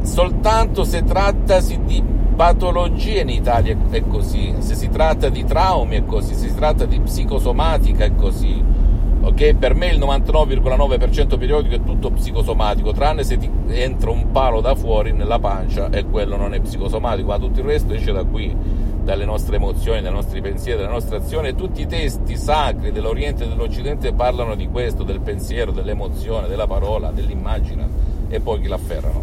soltanto 0.00 0.84
se 0.84 1.04
trattasi 1.04 1.78
di 1.84 2.02
patologie 2.34 3.20
in 3.20 3.28
Italia 3.28 3.76
è 3.90 4.02
così, 4.08 4.54
se 4.60 4.74
si 4.74 4.88
tratta 4.88 5.28
di 5.28 5.44
traumi 5.44 5.96
è 5.96 6.06
così, 6.06 6.32
se 6.32 6.48
si 6.48 6.54
tratta 6.54 6.86
di 6.86 6.98
psicosomatica 7.00 8.06
è 8.06 8.14
così 8.14 8.86
ok? 9.28 9.54
Per 9.54 9.74
me 9.74 9.88
il 9.88 9.98
99,9% 9.98 11.38
periodico 11.38 11.74
è 11.74 11.84
tutto 11.84 12.10
psicosomatico, 12.10 12.92
tranne 12.92 13.24
se 13.24 13.36
ti 13.36 13.50
entra 13.68 14.10
un 14.10 14.30
palo 14.30 14.60
da 14.60 14.74
fuori 14.74 15.12
nella 15.12 15.38
pancia 15.38 15.90
e 15.90 16.04
quello 16.04 16.36
non 16.36 16.54
è 16.54 16.60
psicosomatico, 16.60 17.28
ma 17.28 17.38
tutto 17.38 17.60
il 17.60 17.66
resto 17.66 17.92
esce 17.92 18.12
da 18.12 18.24
qui, 18.24 18.54
dalle 19.02 19.24
nostre 19.24 19.56
emozioni, 19.56 20.00
dai 20.00 20.12
nostri 20.12 20.40
pensieri, 20.40 20.80
dalle 20.80 20.92
nostre 20.92 21.16
azioni 21.16 21.54
tutti 21.54 21.82
i 21.82 21.86
testi 21.86 22.36
sacri 22.36 22.90
dell'Oriente 22.90 23.44
e 23.44 23.48
dell'Occidente 23.48 24.12
parlano 24.12 24.54
di 24.54 24.68
questo, 24.68 25.02
del 25.02 25.20
pensiero, 25.20 25.72
dell'emozione, 25.72 26.48
della 26.48 26.66
parola, 26.66 27.10
dell'immagine 27.10 27.86
e 28.28 28.40
poi 28.40 28.60
chi 28.60 28.68
l'afferrano, 28.68 29.22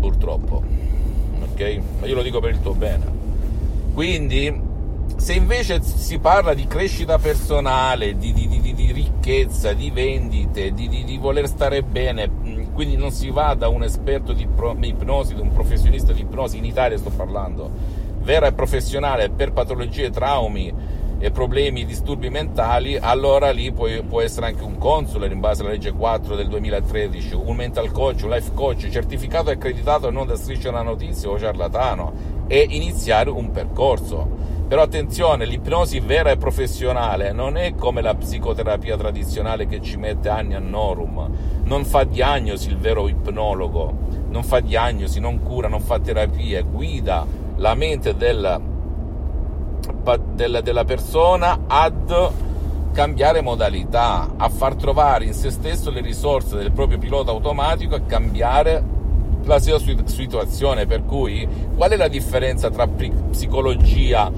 purtroppo, 0.00 0.62
ok? 1.52 1.80
Ma 2.00 2.06
io 2.06 2.14
lo 2.14 2.22
dico 2.22 2.40
per 2.40 2.50
il 2.50 2.60
tuo 2.60 2.74
bene. 2.74 3.22
Quindi 3.94 4.72
se 5.24 5.32
invece 5.32 5.80
si 5.80 6.18
parla 6.18 6.52
di 6.52 6.66
crescita 6.66 7.16
personale, 7.16 8.18
di, 8.18 8.34
di, 8.34 8.46
di, 8.46 8.74
di 8.74 8.92
ricchezza, 8.92 9.72
di 9.72 9.88
vendite, 9.88 10.74
di, 10.74 11.16
voler 11.18 11.48
stare 11.48 11.82
bene, 11.82 12.28
mm, 12.28 12.74
quindi 12.74 12.96
non 12.96 13.10
si 13.10 13.30
va 13.30 13.54
da 13.54 13.68
un 13.68 13.82
esperto 13.82 14.34
di 14.34 14.46
ipnosi, 14.82 15.34
da 15.34 15.40
un 15.40 15.50
professionista 15.50 16.12
di 16.12 16.20
ipnosi, 16.20 16.58
in 16.58 16.66
Italia 16.66 16.98
sto 16.98 17.08
parlando, 17.08 17.70
vera 18.20 18.48
e 18.48 18.52
professionale 18.52 19.30
per 19.30 19.52
patologie, 19.52 20.10
traumi 20.10 20.70
e 21.18 21.30
problemi, 21.30 21.86
disturbi 21.86 22.28
mentali, 22.28 22.98
allora 22.98 23.50
lì 23.50 23.72
può, 23.72 23.88
può 24.06 24.20
essere 24.20 24.44
anche 24.44 24.62
un 24.62 24.76
consular 24.76 25.32
in 25.32 25.40
base 25.40 25.62
alla 25.62 25.70
legge 25.70 25.92
4 25.92 26.36
del 26.36 26.48
2013, 26.48 27.34
un 27.34 27.56
mental 27.56 27.90
coach, 27.92 28.24
un 28.24 28.28
life 28.28 28.50
coach, 28.52 28.90
certificato 28.90 29.48
e 29.48 29.54
accreditato 29.54 30.10
non 30.10 30.26
da 30.26 30.36
striscia 30.36 30.68
una 30.68 30.82
notizia 30.82 31.30
o 31.30 31.38
ciarlatano 31.38 32.42
e 32.46 32.66
iniziare 32.68 33.30
un 33.30 33.50
percorso 33.52 34.53
però 34.66 34.82
attenzione, 34.82 35.44
l'ipnosi 35.44 36.00
vera 36.00 36.30
e 36.30 36.36
professionale 36.36 37.32
non 37.32 37.56
è 37.56 37.74
come 37.74 38.00
la 38.00 38.14
psicoterapia 38.14 38.96
tradizionale 38.96 39.66
che 39.66 39.80
ci 39.82 39.96
mette 39.96 40.28
anni 40.28 40.54
a 40.54 40.58
norum, 40.58 41.30
non 41.64 41.84
fa 41.84 42.04
diagnosi 42.04 42.68
il 42.68 42.78
vero 42.78 43.06
ipnologo, 43.08 43.92
non 44.28 44.42
fa 44.42 44.60
diagnosi, 44.60 45.20
non 45.20 45.42
cura, 45.42 45.68
non 45.68 45.80
fa 45.80 45.98
terapie, 45.98 46.62
guida 46.62 47.26
la 47.56 47.74
mente 47.74 48.16
della, 48.16 48.60
della, 50.32 50.60
della 50.60 50.84
persona 50.84 51.60
ad 51.66 52.32
cambiare 52.92 53.42
modalità, 53.42 54.34
a 54.36 54.48
far 54.48 54.76
trovare 54.76 55.24
in 55.24 55.34
se 55.34 55.50
stesso 55.50 55.90
le 55.90 56.00
risorse 56.00 56.56
del 56.56 56.70
proprio 56.70 56.98
pilota 56.98 57.32
automatico 57.32 57.96
e 57.96 58.06
cambiare 58.06 58.93
la 59.44 59.58
sua 59.58 59.80
situazione. 60.04 60.86
Per 60.86 61.04
cui, 61.04 61.46
qual 61.76 61.90
è 61.90 61.96
la 61.96 62.08
differenza 62.08 62.70
tra 62.70 62.86
psicologia 62.86 64.30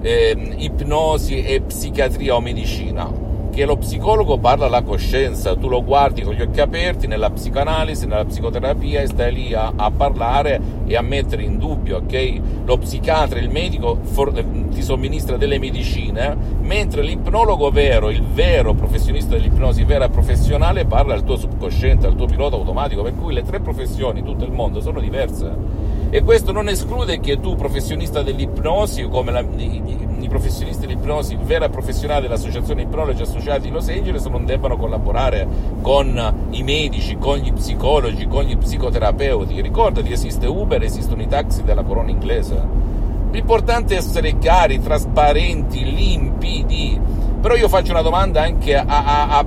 eh, 0.00 0.54
ipnosi 0.58 1.42
e 1.42 1.60
psichiatria 1.60 2.34
o 2.34 2.40
medicina 2.40 3.26
che 3.58 3.64
lo 3.64 3.76
psicologo 3.76 4.38
parla 4.38 4.66
alla 4.66 4.82
coscienza, 4.82 5.56
tu 5.56 5.68
lo 5.68 5.82
guardi 5.82 6.22
con 6.22 6.32
gli 6.32 6.42
occhi 6.42 6.60
aperti 6.60 7.08
nella 7.08 7.28
psicoanalisi, 7.28 8.06
nella 8.06 8.24
psicoterapia 8.24 9.00
e 9.00 9.08
stai 9.08 9.34
lì 9.34 9.52
a, 9.52 9.72
a 9.74 9.90
parlare 9.90 10.60
e 10.86 10.94
a 10.94 11.02
mettere 11.02 11.42
in 11.42 11.58
dubbio, 11.58 11.96
ok? 11.96 12.40
Lo 12.64 12.78
psichiatra, 12.78 13.40
il 13.40 13.50
medico 13.50 13.98
for, 14.00 14.32
ti 14.78 14.84
somministra 14.84 15.36
delle 15.36 15.58
medicine, 15.58 16.36
mentre 16.60 17.02
l'ipnologo 17.02 17.70
vero, 17.70 18.10
il 18.10 18.22
vero 18.22 18.74
professionista 18.74 19.34
dell'ipnosi 19.34 19.82
vera 19.82 20.08
professionale 20.08 20.84
parla 20.84 21.14
al 21.14 21.24
tuo 21.24 21.36
subconsciente, 21.36 22.06
al 22.06 22.14
tuo 22.14 22.26
pilota 22.26 22.54
automatico, 22.54 23.02
per 23.02 23.16
cui 23.16 23.34
le 23.34 23.42
tre 23.42 23.58
professioni 23.58 24.20
in 24.20 24.24
tutto 24.24 24.44
il 24.44 24.52
mondo 24.52 24.80
sono 24.80 25.00
diverse 25.00 25.88
e 26.10 26.22
questo 26.22 26.52
non 26.52 26.68
esclude 26.68 27.20
che 27.20 27.38
tu, 27.38 27.54
professionista 27.54 28.22
dell'ipnosi, 28.22 29.02
come 29.08 29.30
la, 29.30 29.40
i, 29.40 29.82
i, 30.20 30.28
professionisti 30.28 30.86
dell'ipnosi, 30.86 31.34
il 31.34 31.40
vero 31.40 31.68
professionale 31.68 32.22
dell'associazione 32.22 32.82
Ipnologi 32.82 33.22
Associati 33.22 33.62
di 33.62 33.70
Los 33.70 33.88
Angeles, 33.88 34.24
non 34.26 34.46
debbano 34.46 34.78
collaborare 34.78 35.46
con 35.82 36.48
i 36.50 36.62
medici, 36.62 37.18
con 37.18 37.38
gli 37.38 37.52
psicologi, 37.52 38.26
con 38.26 38.44
gli 38.44 38.56
psicoterapeuti. 38.56 39.60
Ricordati, 39.60 40.10
esiste 40.10 40.46
Uber, 40.46 40.82
esistono 40.82 41.20
i 41.20 41.28
taxi 41.28 41.62
della 41.62 41.82
corona 41.82 42.10
inglese. 42.10 42.87
L'importante 43.30 43.94
è 43.94 43.98
essere 43.98 44.38
chiari, 44.38 44.80
trasparenti, 44.80 45.84
limpidi. 45.84 46.98
Però 47.40 47.54
io 47.54 47.68
faccio 47.68 47.92
una 47.92 48.02
domanda 48.02 48.42
anche 48.42 48.74
a, 48.74 48.84
a, 48.86 49.38
a 49.38 49.44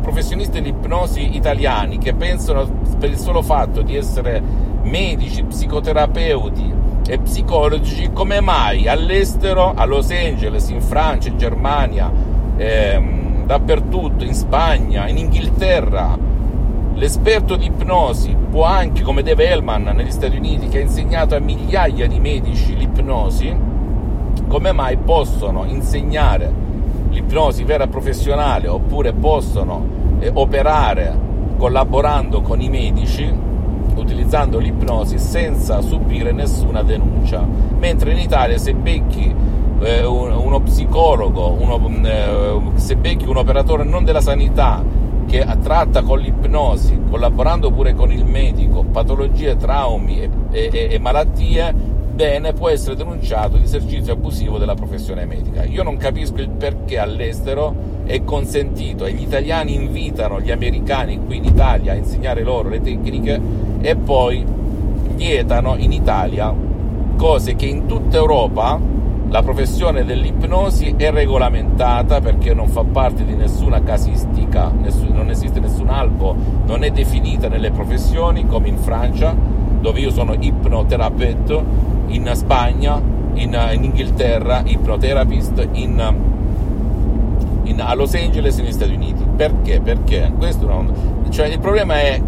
professionisti 0.00 0.60
dell'ipnosi 0.60 1.34
italiani 1.34 1.98
che 1.98 2.14
pensano 2.14 2.68
per 2.98 3.10
il 3.10 3.18
solo 3.18 3.42
fatto 3.42 3.82
di 3.82 3.96
essere 3.96 4.40
medici, 4.82 5.42
psicoterapeuti 5.42 6.72
e 7.06 7.18
psicologi, 7.18 8.10
come 8.12 8.40
mai 8.40 8.88
all'estero, 8.88 9.72
a 9.74 9.84
Los 9.84 10.10
Angeles, 10.10 10.68
in 10.68 10.80
Francia, 10.80 11.28
in 11.28 11.38
Germania, 11.38 12.10
ehm, 12.56 13.46
dappertutto, 13.46 14.24
in 14.24 14.34
Spagna, 14.34 15.08
in 15.08 15.18
Inghilterra, 15.18 16.16
l'esperto 16.94 17.56
di 17.56 17.66
ipnosi 17.66 18.36
può 18.50 18.64
anche, 18.64 19.02
come 19.02 19.22
Dave 19.22 19.48
Hellman 19.48 19.92
negli 19.94 20.10
Stati 20.10 20.36
Uniti, 20.36 20.68
che 20.68 20.78
ha 20.78 20.82
insegnato 20.82 21.34
a 21.34 21.40
migliaia 21.40 22.06
di 22.06 22.20
medici 22.20 22.76
l'ipnosi, 22.76 23.54
come 24.48 24.72
mai 24.72 24.96
possono 24.96 25.64
insegnare 25.64 26.52
l'ipnosi 27.10 27.64
vera 27.64 27.86
professionale 27.86 28.68
oppure 28.68 29.12
possono 29.12 29.86
eh, 30.18 30.30
operare 30.32 31.16
collaborando 31.56 32.40
con 32.40 32.60
i 32.60 32.68
medici 32.68 33.42
utilizzando 33.94 34.58
l'ipnosi 34.58 35.18
senza 35.18 35.80
subire 35.80 36.32
nessuna 36.32 36.82
denuncia, 36.82 37.46
mentre 37.78 38.12
in 38.12 38.18
Italia 38.18 38.58
se 38.58 38.74
becchi 38.74 39.32
eh, 39.80 40.04
uno 40.04 40.60
psicologo, 40.60 41.56
uno, 41.58 41.80
eh, 42.02 42.60
se 42.74 42.96
becchi 42.96 43.26
un 43.26 43.36
operatore 43.36 43.84
non 43.84 44.04
della 44.04 44.20
sanità 44.20 44.82
che 45.26 45.46
tratta 45.62 46.02
con 46.02 46.18
l'ipnosi, 46.18 46.98
collaborando 47.10 47.70
pure 47.70 47.94
con 47.94 48.12
il 48.12 48.24
medico, 48.24 48.84
patologie, 48.84 49.56
traumi 49.56 50.20
e, 50.20 50.30
e, 50.50 50.88
e 50.90 50.98
malattie, 50.98 51.72
bene, 51.72 52.52
può 52.52 52.68
essere 52.68 52.94
denunciato 52.94 53.56
di 53.56 53.64
esercizio 53.64 54.12
abusivo 54.12 54.58
della 54.58 54.74
professione 54.74 55.24
medica. 55.24 55.64
Io 55.64 55.82
non 55.82 55.96
capisco 55.96 56.40
il 56.40 56.50
perché 56.50 56.98
all'estero 56.98 57.74
è 58.04 58.22
consentito 58.22 59.04
e 59.04 59.12
gli 59.12 59.22
italiani 59.22 59.74
invitano 59.74 60.40
gli 60.40 60.50
americani 60.50 61.24
qui 61.24 61.38
in 61.38 61.44
Italia 61.44 61.92
a 61.92 61.96
insegnare 61.96 62.42
loro 62.42 62.68
le 62.68 62.80
tecniche 62.80 63.40
e 63.80 63.96
poi 63.96 64.44
vietano 65.14 65.76
in 65.76 65.92
Italia 65.92 66.54
cose 67.16 67.54
che 67.54 67.66
in 67.66 67.86
tutta 67.86 68.16
Europa 68.16 68.78
la 69.34 69.42
professione 69.42 70.04
dell'ipnosi 70.04 70.94
è 70.96 71.10
regolamentata 71.10 72.20
perché 72.20 72.54
non 72.54 72.68
fa 72.68 72.84
parte 72.84 73.24
di 73.24 73.34
nessuna 73.34 73.82
casistica, 73.82 74.70
non 75.08 75.28
esiste 75.28 75.58
nessun 75.58 75.88
albo, 75.88 76.36
non 76.66 76.84
è 76.84 76.92
definita 76.92 77.48
nelle 77.48 77.72
professioni 77.72 78.46
come 78.46 78.68
in 78.68 78.78
Francia, 78.78 79.34
dove 79.80 79.98
io 79.98 80.12
sono 80.12 80.36
ipnoterapeuta, 80.38 81.64
in 82.06 82.30
Spagna, 82.32 83.02
in, 83.32 83.70
in 83.72 83.82
Inghilterra, 83.82 84.62
ipnoterapist, 84.64 85.68
in, 85.72 86.14
in, 87.64 87.80
a 87.80 87.94
Los 87.96 88.14
Angeles 88.14 88.56
negli 88.58 88.70
Stati 88.70 88.92
Uniti. 88.92 89.24
Perché? 89.34 89.80
Perché 89.80 90.32
non, 90.60 91.26
cioè 91.30 91.48
il 91.48 91.58
problema 91.58 91.94
è 91.98 92.22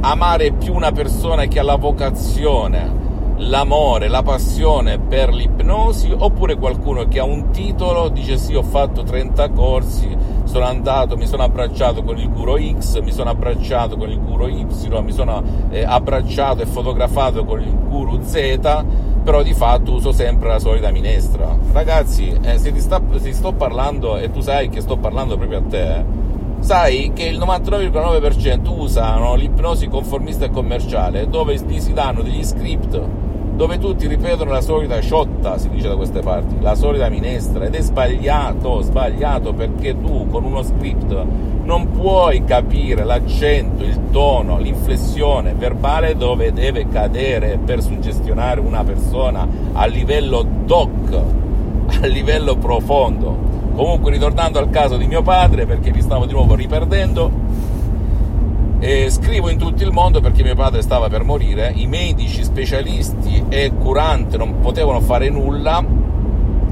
amare 0.00 0.52
più 0.52 0.74
una 0.74 0.92
persona 0.92 1.46
che 1.46 1.60
ha 1.60 1.62
la 1.62 1.76
vocazione 1.76 2.99
l'amore, 3.40 4.08
la 4.08 4.22
passione 4.22 4.98
per 4.98 5.32
l'ipnosi 5.32 6.12
oppure 6.16 6.56
qualcuno 6.56 7.08
che 7.08 7.18
ha 7.20 7.24
un 7.24 7.50
titolo, 7.50 8.08
dice 8.08 8.36
sì 8.36 8.54
ho 8.54 8.62
fatto 8.62 9.02
30 9.02 9.50
corsi, 9.50 10.16
sono 10.44 10.64
andato, 10.66 11.16
mi 11.16 11.26
sono 11.26 11.42
abbracciato 11.42 12.02
con 12.02 12.18
il 12.18 12.28
guru 12.28 12.58
X, 12.78 13.00
mi 13.00 13.12
sono 13.12 13.30
abbracciato 13.30 13.96
con 13.96 14.10
il 14.10 14.20
guru 14.20 14.46
Y, 14.46 14.66
mi 15.02 15.12
sono 15.12 15.42
eh, 15.70 15.84
abbracciato 15.84 16.62
e 16.62 16.66
fotografato 16.66 17.44
con 17.44 17.60
il 17.60 17.74
guru 17.88 18.20
Z, 18.22 18.84
però 19.22 19.42
di 19.42 19.54
fatto 19.54 19.92
uso 19.92 20.12
sempre 20.12 20.48
la 20.48 20.58
solita 20.58 20.90
minestra. 20.90 21.56
Ragazzi, 21.72 22.38
eh, 22.42 22.58
se, 22.58 22.72
ti 22.72 22.80
sta, 22.80 23.00
se 23.12 23.20
ti 23.20 23.32
sto 23.32 23.52
parlando 23.52 24.18
e 24.18 24.30
tu 24.30 24.40
sai 24.40 24.68
che 24.68 24.80
sto 24.80 24.96
parlando 24.96 25.36
proprio 25.36 25.58
a 25.58 25.62
te, 25.62 26.04
sai 26.60 27.12
che 27.14 27.24
il 27.24 27.38
99,9% 27.38 28.68
usano 28.68 29.34
l'ipnosi 29.34 29.88
conformista 29.88 30.44
e 30.44 30.50
commerciale 30.50 31.28
dove 31.28 31.54
gli 31.54 31.80
si 31.80 31.92
danno 31.92 32.22
degli 32.22 32.44
script 32.44 33.19
dove 33.54 33.78
tutti 33.78 34.06
ripetono 34.06 34.50
la 34.50 34.60
solita 34.60 34.98
sciotta, 35.00 35.58
si 35.58 35.68
dice 35.68 35.88
da 35.88 35.96
queste 35.96 36.20
parti, 36.20 36.56
la 36.60 36.74
solita 36.74 37.08
minestra, 37.08 37.64
ed 37.64 37.74
è 37.74 37.80
sbagliato, 37.80 38.80
sbagliato 38.80 39.52
perché 39.52 39.98
tu 40.00 40.26
con 40.28 40.44
uno 40.44 40.62
script 40.62 41.26
non 41.64 41.90
puoi 41.92 42.42
capire 42.44 43.04
l'accento, 43.04 43.84
il 43.84 44.10
tono, 44.10 44.58
l'inflessione 44.58 45.54
verbale 45.54 46.16
dove 46.16 46.52
deve 46.52 46.88
cadere 46.88 47.58
per 47.64 47.82
suggestionare 47.82 48.60
una 48.60 48.82
persona 48.82 49.46
a 49.72 49.86
livello 49.86 50.44
doc, 50.64 51.22
a 52.02 52.06
livello 52.06 52.56
profondo. 52.56 53.48
Comunque, 53.74 54.10
ritornando 54.10 54.58
al 54.58 54.68
caso 54.70 54.96
di 54.96 55.06
mio 55.06 55.22
padre, 55.22 55.64
perché 55.64 55.92
mi 55.92 56.00
stavo 56.00 56.26
di 56.26 56.32
nuovo 56.32 56.54
riperdendo, 56.54 57.30
e 58.80 59.10
scrivo 59.10 59.50
in 59.50 59.58
tutto 59.58 59.82
il 59.82 59.92
mondo 59.92 60.22
perché 60.22 60.42
mio 60.42 60.54
padre 60.54 60.80
stava 60.80 61.08
per 61.08 61.22
morire, 61.22 61.70
i 61.76 61.86
medici, 61.86 62.42
specialisti 62.42 63.44
e 63.50 63.72
curanti 63.78 64.38
non 64.38 64.58
potevano 64.60 65.00
fare 65.00 65.28
nulla, 65.28 65.84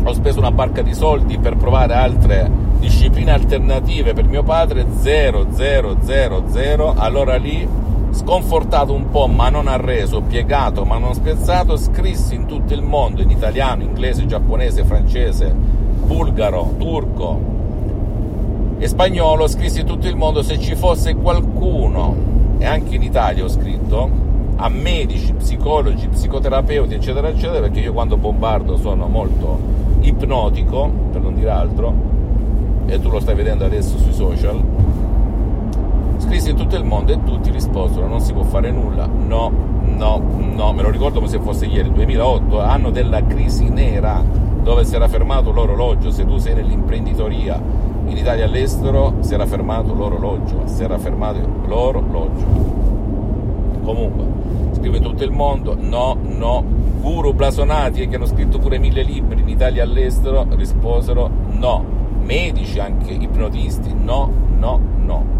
ho 0.02 0.12
speso 0.14 0.38
una 0.38 0.50
barca 0.50 0.80
di 0.80 0.94
soldi 0.94 1.38
per 1.38 1.56
provare 1.56 1.92
altre 1.92 2.50
discipline 2.78 3.30
alternative 3.30 4.14
per 4.14 4.24
mio 4.24 4.42
padre, 4.42 4.86
0, 4.98 5.48
0, 5.52 5.96
0, 6.00 6.44
0, 6.48 6.94
allora 6.96 7.36
lì 7.36 7.68
sconfortato 8.10 8.94
un 8.94 9.10
po' 9.10 9.26
ma 9.26 9.50
non 9.50 9.68
arreso, 9.68 10.22
piegato 10.22 10.86
ma 10.86 10.96
non 10.96 11.12
spezzato, 11.12 11.76
scrissi 11.76 12.34
in 12.34 12.46
tutto 12.46 12.72
il 12.72 12.82
mondo, 12.82 13.20
in 13.20 13.28
italiano, 13.28 13.82
inglese, 13.82 14.24
giapponese, 14.24 14.82
francese, 14.84 15.52
bulgaro, 15.52 16.74
turco, 16.78 17.56
e 18.78 18.86
spagnolo 18.86 19.48
scrissi 19.48 19.80
in 19.80 19.86
tutto 19.86 20.06
il 20.06 20.16
mondo 20.16 20.42
se 20.42 20.58
ci 20.58 20.76
fosse 20.76 21.14
qualcuno, 21.14 22.14
e 22.58 22.64
anche 22.64 22.94
in 22.94 23.02
Italia 23.02 23.44
ho 23.44 23.48
scritto, 23.48 24.08
a 24.56 24.68
medici, 24.68 25.32
psicologi, 25.32 26.08
psicoterapeuti, 26.08 26.94
eccetera, 26.94 27.28
eccetera, 27.28 27.60
perché 27.60 27.80
io 27.80 27.92
quando 27.92 28.16
bombardo 28.16 28.76
sono 28.76 29.06
molto 29.08 29.58
ipnotico, 30.00 30.90
per 31.10 31.20
non 31.20 31.34
dire 31.34 31.50
altro, 31.50 31.92
e 32.86 33.00
tu 33.00 33.10
lo 33.10 33.20
stai 33.20 33.34
vedendo 33.34 33.64
adesso 33.64 33.98
sui 33.98 34.12
social, 34.12 34.60
scrissi 36.18 36.50
in 36.50 36.56
tutto 36.56 36.76
il 36.76 36.84
mondo 36.84 37.12
e 37.12 37.22
tutti 37.24 37.50
risposero 37.50 38.06
non 38.06 38.20
si 38.20 38.32
può 38.32 38.42
fare 38.42 38.70
nulla, 38.70 39.06
no, 39.06 39.50
no, 39.82 40.22
no, 40.54 40.72
me 40.72 40.82
lo 40.82 40.90
ricordo 40.90 41.18
come 41.18 41.30
se 41.30 41.40
fosse 41.40 41.66
ieri, 41.66 41.92
2008, 41.92 42.60
anno 42.60 42.90
della 42.90 43.24
crisi 43.26 43.68
nera, 43.68 44.22
dove 44.62 44.84
si 44.84 44.94
era 44.94 45.08
fermato 45.08 45.50
l'orologio, 45.50 46.10
se 46.10 46.26
tu 46.26 46.38
sei 46.38 46.54
nell'imprenditoria, 46.54 47.60
in 48.08 48.16
Italia 48.16 48.46
all'estero 48.46 49.16
si 49.20 49.34
era 49.34 49.46
fermato 49.46 49.92
l'orologio, 49.92 50.62
si 50.66 50.82
era 50.82 50.98
fermato 50.98 51.38
l'orologio. 51.66 52.46
Comunque, 53.82 54.24
scrivo 54.76 54.96
in 54.96 55.02
tutto 55.02 55.24
il 55.24 55.30
mondo, 55.30 55.76
no, 55.78 56.16
no, 56.20 56.64
guru 57.00 57.32
blasonati 57.32 58.02
e 58.02 58.08
che 58.08 58.16
hanno 58.16 58.26
scritto 58.26 58.58
pure 58.58 58.78
mille 58.78 59.02
libri 59.02 59.40
in 59.40 59.48
Italia 59.48 59.82
all'estero 59.82 60.46
risposero 60.50 61.30
no. 61.50 61.96
Medici 62.22 62.78
anche, 62.78 63.12
ipnotisti, 63.12 63.94
no, 63.94 64.30
no, 64.56 64.80
no. 64.96 65.36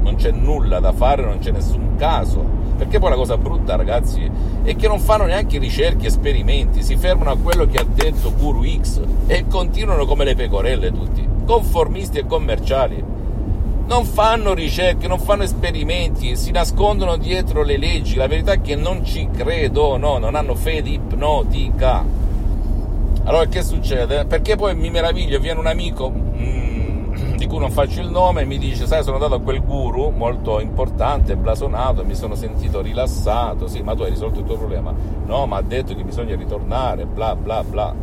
Non 0.00 0.16
c'è 0.16 0.32
nulla 0.32 0.80
da 0.80 0.92
fare, 0.92 1.24
non 1.24 1.38
c'è 1.38 1.50
nessun 1.50 1.94
caso. 1.96 2.62
Perché 2.76 2.98
poi 2.98 3.10
la 3.10 3.16
cosa 3.16 3.36
brutta, 3.36 3.76
ragazzi, 3.76 4.28
è 4.62 4.74
che 4.74 4.88
non 4.88 4.98
fanno 4.98 5.24
neanche 5.24 5.58
ricerche, 5.58 6.08
esperimenti, 6.08 6.82
si 6.82 6.96
fermano 6.96 7.30
a 7.30 7.36
quello 7.36 7.66
che 7.66 7.78
ha 7.78 7.84
detto 7.84 8.32
Guru 8.36 8.64
X 8.64 9.00
e 9.26 9.46
continuano 9.48 10.04
come 10.06 10.24
le 10.24 10.34
pecorelle 10.34 10.90
tutti 10.90 11.33
conformisti 11.44 12.18
e 12.18 12.26
commerciali. 12.26 13.02
Non 13.86 14.04
fanno 14.04 14.54
ricerche, 14.54 15.06
non 15.06 15.18
fanno 15.18 15.42
esperimenti, 15.42 16.36
si 16.36 16.50
nascondono 16.50 17.16
dietro 17.16 17.62
le 17.62 17.76
leggi. 17.76 18.16
La 18.16 18.26
verità 18.26 18.52
è 18.52 18.60
che 18.60 18.76
non 18.76 19.04
ci 19.04 19.28
credo, 19.30 19.96
no, 19.96 20.18
non 20.18 20.34
hanno 20.34 20.54
fede 20.54 20.90
ipnotica. 20.90 22.22
Allora 23.24 23.46
che 23.46 23.62
succede? 23.62 24.24
Perché 24.26 24.56
poi 24.56 24.74
mi 24.74 24.90
meraviglio, 24.90 25.38
viene 25.38 25.58
un 25.58 25.66
amico 25.66 26.10
mm, 26.10 27.36
di 27.36 27.46
cui 27.46 27.58
non 27.58 27.70
faccio 27.70 28.00
il 28.00 28.08
nome 28.08 28.42
e 28.42 28.44
mi 28.44 28.58
dice, 28.58 28.86
sai, 28.86 29.02
sono 29.02 29.16
andato 29.16 29.34
a 29.34 29.40
quel 29.40 29.62
guru 29.62 30.10
molto 30.10 30.60
importante, 30.60 31.36
blasonato, 31.36 32.04
mi 32.04 32.14
sono 32.14 32.34
sentito 32.34 32.80
rilassato, 32.80 33.66
sì, 33.66 33.82
ma 33.82 33.94
tu 33.94 34.02
hai 34.02 34.10
risolto 34.10 34.40
il 34.40 34.46
tuo 34.46 34.56
problema. 34.56 34.94
No, 35.26 35.46
ma 35.46 35.56
ha 35.56 35.62
detto 35.62 35.94
che 35.94 36.04
bisogna 36.04 36.36
ritornare, 36.36 37.04
bla 37.06 37.34
bla 37.34 37.62
bla. 37.62 37.94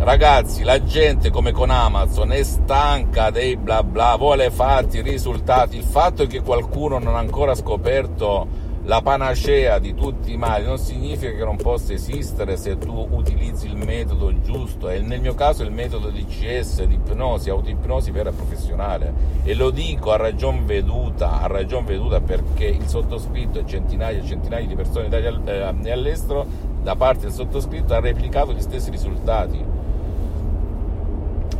Ragazzi, 0.00 0.62
la 0.62 0.80
gente 0.84 1.28
come 1.28 1.50
con 1.50 1.70
Amazon 1.70 2.30
è 2.30 2.40
stanca 2.44 3.30
dei 3.30 3.56
bla 3.56 3.82
bla, 3.82 4.14
vuole 4.16 4.48
farti 4.48 5.02
risultati. 5.02 5.76
Il 5.76 5.82
fatto 5.82 6.24
che 6.28 6.40
qualcuno 6.40 7.00
non 7.00 7.16
ha 7.16 7.18
ancora 7.18 7.56
scoperto 7.56 8.46
la 8.84 9.02
panacea 9.02 9.80
di 9.80 9.94
tutti 9.96 10.32
i 10.32 10.36
mali. 10.36 10.64
Non 10.64 10.78
significa 10.78 11.32
che 11.32 11.44
non 11.44 11.56
possa 11.56 11.94
esistere 11.94 12.56
se 12.56 12.78
tu 12.78 13.08
utilizzi 13.10 13.66
il 13.66 13.74
metodo 13.74 14.32
giusto. 14.40 14.88
E 14.88 15.00
nel 15.00 15.20
mio 15.20 15.34
caso 15.34 15.64
il 15.64 15.72
metodo 15.72 16.10
di 16.10 16.24
CS, 16.24 16.84
di 16.84 16.94
ipnosi, 16.94 17.50
autoipnosi 17.50 18.12
vera 18.12 18.30
professionale. 18.30 19.12
E 19.42 19.52
lo 19.54 19.70
dico 19.70 20.12
a 20.12 20.16
ragion 20.16 20.64
veduta, 20.64 21.40
a 21.40 21.48
ragion 21.48 21.84
veduta 21.84 22.20
perché 22.20 22.66
il 22.66 22.86
sottoscritto 22.86 23.58
e 23.58 23.66
centinaia 23.66 24.20
e 24.20 24.24
centinaia 24.24 24.64
di 24.64 24.76
persone 24.76 25.06
in 25.06 25.12
Italia 25.12 25.40
e 25.44 25.88
eh, 25.88 25.90
all'estero 25.90 26.46
da 26.84 26.94
parte 26.94 27.22
del 27.22 27.32
sottoscritto 27.32 27.94
ha 27.94 28.00
replicato 28.00 28.52
gli 28.52 28.60
stessi 28.60 28.90
risultati 28.90 29.77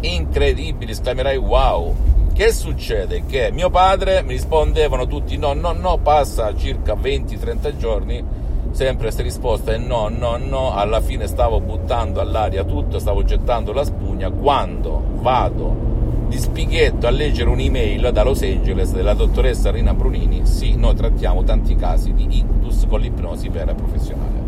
incredibili, 0.00 0.92
esclamerai 0.92 1.36
wow. 1.36 1.94
Che 2.32 2.52
succede? 2.52 3.24
Che 3.26 3.50
mio 3.52 3.68
padre 3.68 4.22
mi 4.22 4.32
rispondevano 4.32 5.08
tutti 5.08 5.36
no, 5.36 5.54
no, 5.54 5.72
no, 5.72 5.98
passa 5.98 6.54
circa 6.54 6.94
20-30 6.94 7.76
giorni, 7.76 8.24
sempre 8.70 9.04
questa 9.06 9.24
risposta 9.24 9.72
è 9.72 9.78
no, 9.78 10.08
no, 10.08 10.36
no, 10.36 10.72
alla 10.72 11.00
fine 11.00 11.26
stavo 11.26 11.60
buttando 11.60 12.20
all'aria 12.20 12.62
tutto, 12.62 13.00
stavo 13.00 13.24
gettando 13.24 13.72
la 13.72 13.82
spugna, 13.82 14.30
quando 14.30 15.02
vado 15.14 15.86
di 16.28 16.38
spighetto 16.38 17.08
a 17.08 17.10
leggere 17.10 17.50
un'email 17.50 18.10
da 18.12 18.22
Los 18.22 18.42
Angeles 18.42 18.92
della 18.92 19.14
dottoressa 19.14 19.72
Rina 19.72 19.94
Brunini, 19.94 20.46
sì, 20.46 20.76
noi 20.76 20.94
trattiamo 20.94 21.42
tanti 21.42 21.74
casi 21.74 22.12
di 22.12 22.38
ictus 22.38 22.86
con 22.88 23.00
l'ipnosi 23.00 23.48
vera 23.48 23.74
professionale. 23.74 24.46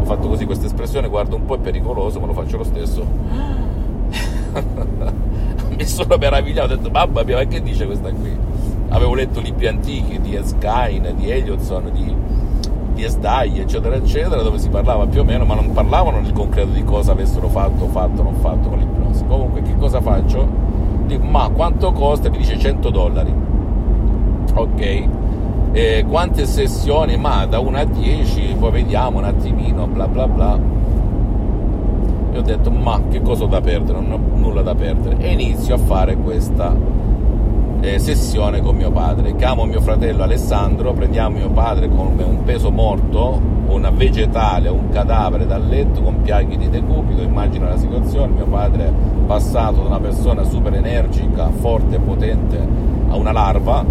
Ho 0.00 0.04
fatto 0.04 0.26
così 0.26 0.46
questa 0.46 0.66
espressione, 0.66 1.08
guarda 1.08 1.36
un 1.36 1.44
po' 1.44 1.54
è 1.54 1.58
pericoloso, 1.58 2.18
ma 2.18 2.26
lo 2.26 2.32
faccio 2.32 2.56
lo 2.56 2.64
stesso 2.64 3.70
mi 5.76 5.84
sono 5.84 6.16
meravigliato, 6.16 6.72
ho 6.72 6.76
detto 6.76 6.90
mamma 6.90 7.22
mia, 7.22 7.36
ma 7.36 7.44
che 7.44 7.62
dice 7.62 7.86
questa 7.86 8.10
qui? 8.10 8.52
avevo 8.92 9.14
letto 9.14 9.40
libri 9.40 9.66
antichi 9.66 10.20
di 10.20 10.34
Erskine, 10.34 11.14
di 11.14 11.30
Elliotson, 11.30 11.90
di, 11.92 12.14
di 12.92 13.04
Esdai, 13.04 13.58
eccetera, 13.58 13.94
eccetera, 13.96 14.42
dove 14.42 14.58
si 14.58 14.68
parlava 14.68 15.06
più 15.06 15.20
o 15.20 15.24
meno, 15.24 15.44
ma 15.44 15.54
non 15.54 15.72
parlavano 15.72 16.20
nel 16.20 16.32
concreto 16.32 16.70
di 16.70 16.84
cosa 16.84 17.12
avessero 17.12 17.48
fatto, 17.48 17.86
fatto, 17.86 18.22
non 18.22 18.34
fatto 18.36 18.68
con 18.68 18.78
l'ipnosi. 18.78 19.24
Comunque, 19.26 19.62
che 19.62 19.76
cosa 19.78 20.00
faccio? 20.00 20.46
Dico, 21.06 21.24
ma 21.24 21.48
quanto 21.48 21.90
costa? 21.92 22.28
Mi 22.28 22.38
dice 22.38 22.58
100 22.58 22.90
dollari. 22.90 23.34
Ok. 24.54 25.08
Eh, 25.72 26.04
quante 26.06 26.44
sessioni? 26.44 27.16
Ma 27.16 27.46
da 27.46 27.60
1 27.60 27.78
a 27.78 27.84
10, 27.84 28.56
poi 28.58 28.70
vediamo 28.70 29.18
un 29.18 29.24
attimino, 29.24 29.86
bla 29.86 30.06
bla 30.06 30.28
bla. 30.28 30.58
E 32.32 32.38
ho 32.38 32.42
detto, 32.42 32.70
ma 32.70 32.98
che 33.10 33.20
cosa 33.20 33.44
ho 33.44 33.46
da 33.46 33.60
perdere? 33.60 34.00
Non 34.00 34.12
ho 34.12 34.36
nulla 34.38 34.62
da 34.62 34.74
perdere. 34.74 35.18
E 35.18 35.32
inizio 35.32 35.74
a 35.74 35.78
fare 35.78 36.16
questa 36.16 36.74
eh, 37.82 37.98
sessione 37.98 38.62
con 38.62 38.74
mio 38.74 38.90
padre. 38.90 39.36
Chiamo 39.36 39.64
mio 39.64 39.82
fratello 39.82 40.22
Alessandro, 40.22 40.94
prendiamo 40.94 41.36
mio 41.36 41.50
padre 41.50 41.88
con 41.88 42.14
un 42.16 42.42
peso 42.44 42.70
morto, 42.70 43.38
un 43.66 43.90
vegetale, 43.94 44.68
un 44.68 44.88
cadavere 44.88 45.46
dal 45.46 45.66
letto 45.66 46.00
con 46.00 46.22
piaghe 46.22 46.56
di 46.56 46.70
decupito, 46.70 47.20
immagino 47.20 47.68
la 47.68 47.76
situazione, 47.76 48.32
mio 48.32 48.46
padre 48.46 48.90
passato 49.26 49.82
da 49.82 49.88
una 49.88 50.00
persona 50.00 50.44
super 50.44 50.72
energica, 50.74 51.50
forte 51.50 51.96
e 51.96 51.98
potente 51.98 52.66
a 53.08 53.16
una 53.16 53.32
larva 53.32 53.84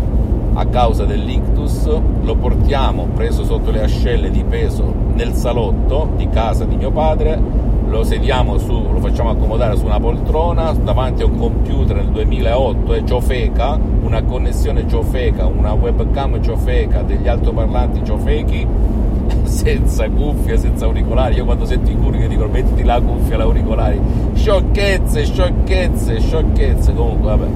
a 0.54 0.65
causa 0.65 1.06
dell'ictus, 1.06 1.86
lo 2.21 2.36
portiamo 2.36 3.08
preso 3.13 3.43
sotto 3.43 3.71
le 3.71 3.84
ascelle 3.84 4.30
di 4.30 4.43
peso 4.43 4.93
nel 5.13 5.34
salotto 5.34 6.10
di 6.15 6.27
casa 6.30 6.65
di 6.65 6.75
mio 6.75 6.91
padre 6.91 7.69
lo 7.91 8.04
sediamo 8.04 8.58
su, 8.58 8.71
lo 8.71 8.99
facciamo 8.99 9.32
accomodare 9.32 9.75
su 9.75 9.86
una 9.86 9.99
poltrona 9.99 10.71
davanti 10.71 11.23
a 11.23 11.25
un 11.25 11.38
computer 11.38 11.97
nel 11.97 12.08
2008 12.08 12.93
e 12.93 13.06
ciofeca, 13.06 13.77
una 14.01 14.23
connessione 14.23 14.88
ciofeca, 14.88 15.45
una 15.45 15.73
webcam 15.73 16.41
ciofeca, 16.41 17.01
degli 17.01 17.27
altoparlanti 17.27 18.04
ciofechi 18.06 18.65
senza 19.43 20.10
cuffie, 20.10 20.58
senza 20.58 20.86
auricolari. 20.86 21.36
Io 21.36 21.43
quando 21.43 21.65
sento 21.65 21.91
i 21.91 21.97
curri 21.97 22.27
dico 22.30 22.47
mettiti 22.47 22.84
la 22.84 23.01
cuffia, 23.01 23.36
l'auricolari. 23.36 23.99
Sciocchezze, 24.34 25.25
sciocchezze, 25.25 26.19
sciocchezze. 26.21 26.93
Comunque, 26.93 27.30
vabbè. 27.30 27.47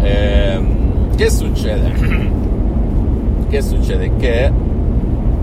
Ehm, 0.00 1.14
che 1.14 1.30
succede? 1.30 1.92
che 3.48 3.62
succede? 3.62 4.16
Che 4.16 4.52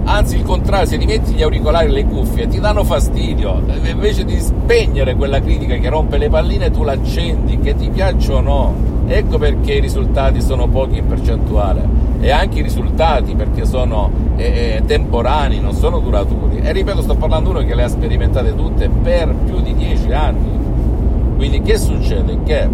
anzi 0.09 0.37
il 0.37 0.43
contrario, 0.43 0.87
se 0.87 0.97
ti 0.97 1.05
metti 1.05 1.33
gli 1.33 1.43
auricolari 1.43 1.87
e 1.87 1.91
le 1.91 2.05
cuffie 2.05 2.47
ti 2.47 2.59
danno 2.59 2.83
fastidio, 2.83 3.61
invece 3.83 4.25
di 4.25 4.39
spegnere 4.39 5.15
quella 5.15 5.39
critica 5.39 5.75
che 5.75 5.87
rompe 5.87 6.17
le 6.17 6.29
palline 6.29 6.71
tu 6.71 6.83
l'accendi, 6.83 7.59
che 7.59 7.75
ti 7.75 7.89
piaccia 7.89 8.33
o 8.33 8.41
no. 8.41 8.73
Ecco 9.07 9.37
perché 9.37 9.73
i 9.73 9.79
risultati 9.79 10.41
sono 10.41 10.67
pochi 10.67 10.97
in 10.97 11.07
percentuale 11.07 11.87
e 12.19 12.31
anche 12.31 12.59
i 12.59 12.61
risultati 12.61 13.33
perché 13.33 13.65
sono 13.65 14.11
eh, 14.35 14.75
eh 14.77 14.83
temporanei, 14.85 15.59
non 15.59 15.73
sono 15.73 15.99
duraturi. 15.99 16.57
E 16.57 16.71
ripeto, 16.71 17.01
sto 17.01 17.15
parlando 17.15 17.51
uno 17.51 17.59
che 17.59 17.75
le 17.75 17.83
ha 17.83 17.87
sperimentate 17.87 18.55
tutte 18.55 18.89
per 18.89 19.33
più 19.45 19.61
di 19.61 19.73
dieci 19.75 20.11
anni. 20.11 20.57
Quindi 21.37 21.61
che 21.61 21.77
succede? 21.77 22.39
Che 22.43 22.69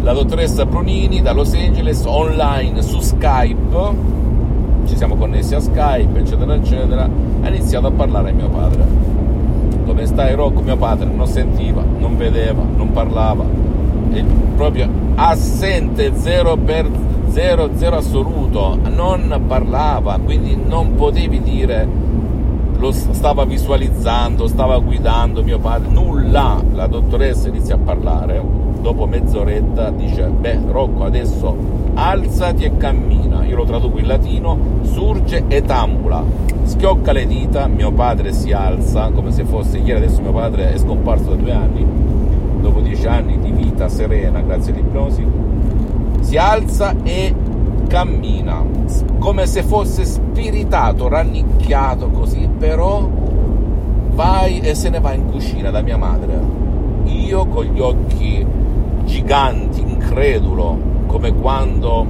la 0.00 0.12
dottoressa 0.12 0.66
Brunini 0.66 1.22
da 1.22 1.32
Los 1.32 1.54
Angeles 1.54 2.02
online 2.04 2.82
su 2.82 3.00
Skype 3.00 4.22
ci 4.86 4.96
siamo 4.96 5.16
connessi 5.16 5.54
a 5.54 5.60
Skype, 5.60 6.18
eccetera, 6.18 6.54
eccetera, 6.54 7.08
ha 7.42 7.48
iniziato 7.48 7.86
a 7.86 7.90
parlare 7.90 8.30
a 8.30 8.32
mio 8.32 8.48
padre. 8.48 8.84
Come 9.84 10.06
stai 10.06 10.34
Rocco? 10.34 10.62
Mio 10.62 10.76
padre 10.76 11.08
non 11.08 11.26
sentiva, 11.26 11.84
non 11.98 12.16
vedeva, 12.16 12.62
non 12.76 12.92
parlava, 12.92 13.44
è 14.10 14.24
proprio 14.56 14.88
assente, 15.16 16.12
zero 16.16 16.56
per 16.56 16.88
zero, 17.28 17.70
zero 17.74 17.96
assoluto, 17.96 18.78
non 18.94 19.42
parlava, 19.46 20.18
quindi 20.22 20.56
non 20.56 20.94
potevi 20.94 21.42
dire 21.42 22.02
lo 22.76 22.92
stava 22.92 23.44
visualizzando, 23.44 24.46
stava 24.46 24.78
guidando 24.78 25.42
mio 25.42 25.58
padre, 25.58 25.90
nulla. 25.90 26.62
La 26.72 26.86
dottoressa 26.86 27.48
inizia 27.48 27.76
a 27.76 27.78
parlare, 27.78 28.42
dopo 28.84 29.06
mezz'oretta 29.06 29.88
dice, 29.92 30.26
beh 30.26 30.58
Rocco 30.70 31.04
adesso 31.04 31.56
alzati 31.94 32.64
e 32.64 32.76
cammina, 32.76 33.42
io 33.46 33.56
lo 33.56 33.64
traduco 33.64 33.98
in 33.98 34.06
latino, 34.06 34.58
surge 34.82 35.44
e 35.48 35.62
tambula, 35.62 36.22
schiocca 36.64 37.12
le 37.12 37.26
dita, 37.26 37.66
mio 37.66 37.90
padre 37.92 38.34
si 38.34 38.52
alza 38.52 39.10
come 39.10 39.32
se 39.32 39.44
fosse 39.44 39.78
ieri, 39.78 40.04
adesso 40.04 40.20
mio 40.20 40.32
padre 40.32 40.74
è 40.74 40.76
scomparso 40.76 41.30
da 41.30 41.36
due 41.36 41.52
anni, 41.52 41.86
dopo 42.60 42.80
dieci 42.80 43.06
anni 43.06 43.38
di 43.40 43.52
vita 43.52 43.88
serena 43.88 44.42
grazie 44.42 44.74
all'ipnosi, 44.74 45.26
si 46.20 46.36
alza 46.36 46.94
e 47.02 47.34
cammina, 47.88 48.62
come 49.18 49.46
se 49.46 49.62
fosse 49.62 50.04
spiritato, 50.04 51.08
rannicchiato 51.08 52.10
così, 52.10 52.46
però 52.58 53.08
vai 54.10 54.60
e 54.60 54.74
se 54.74 54.90
ne 54.90 55.00
va 55.00 55.14
in 55.14 55.24
cucina 55.30 55.70
da 55.70 55.80
mia 55.80 55.96
madre. 55.96 56.62
Io 57.04 57.46
con 57.46 57.64
gli 57.64 57.80
occhi 57.80 58.62
giganti, 59.04 59.80
incredulo, 59.80 60.76
come 61.06 61.32
quando 61.34 62.06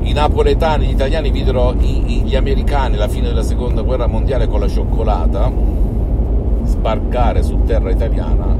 i 0.00 0.12
napoletani, 0.12 0.86
gli 0.86 0.92
italiani 0.92 1.30
videro 1.30 1.72
gli 1.72 2.36
americani 2.36 2.96
alla 2.96 3.08
fine 3.08 3.28
della 3.28 3.42
seconda 3.42 3.82
guerra 3.82 4.06
mondiale 4.06 4.46
con 4.46 4.60
la 4.60 4.68
cioccolata 4.68 5.50
sbarcare 6.64 7.42
su 7.42 7.62
terra 7.64 7.90
italiana 7.90 8.56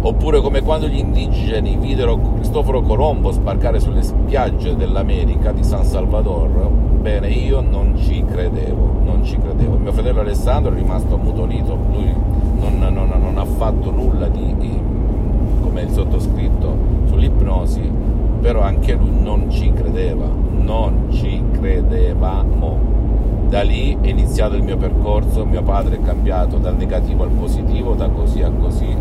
oppure 0.00 0.40
come 0.40 0.62
quando 0.62 0.86
gli 0.86 0.98
indigeni 0.98 1.76
videro 1.76 2.18
Cristoforo 2.36 2.80
Colombo 2.82 3.32
sbarcare 3.32 3.80
sulle 3.80 4.02
spiagge 4.02 4.76
dell'America 4.76 5.52
di 5.52 5.64
San 5.64 5.84
Salvador 5.84 6.68
bene 6.68 7.28
io 7.28 7.60
non 7.60 7.96
ci 7.98 8.24
credevo 8.24 9.00
non 9.04 9.24
ci 9.24 9.36
credevo. 9.38 9.76
Mio 9.76 9.92
fratello 9.92 10.20
Alessandro 10.20 10.72
è 10.72 10.76
rimasto 10.76 11.14
ammutolito 11.14 11.74
lui 11.74 12.14
non, 12.58 12.78
non, 12.78 13.08
non 13.20 13.38
ha 13.38 13.44
fatto 13.44 13.90
nulla 13.90 14.28
di, 14.28 14.54
di 14.58 14.80
come 15.62 15.82
il 15.82 15.90
sottoscritto 15.90 16.76
sull'ipnosi, 17.06 17.90
però 18.40 18.60
anche 18.60 18.94
lui 18.94 19.10
non 19.10 19.50
ci 19.50 19.72
credeva, 19.72 20.26
non 20.26 21.08
ci 21.10 21.42
credevamo. 21.52 22.94
Da 23.48 23.62
lì 23.62 23.96
è 24.00 24.08
iniziato 24.08 24.56
il 24.56 24.62
mio 24.62 24.76
percorso, 24.76 25.44
mio 25.44 25.62
padre 25.62 25.96
è 25.96 26.02
cambiato 26.02 26.56
dal 26.56 26.76
negativo 26.76 27.22
al 27.22 27.30
positivo, 27.30 27.94
da 27.94 28.08
così 28.08 28.42
a 28.42 28.50
così. 28.50 28.96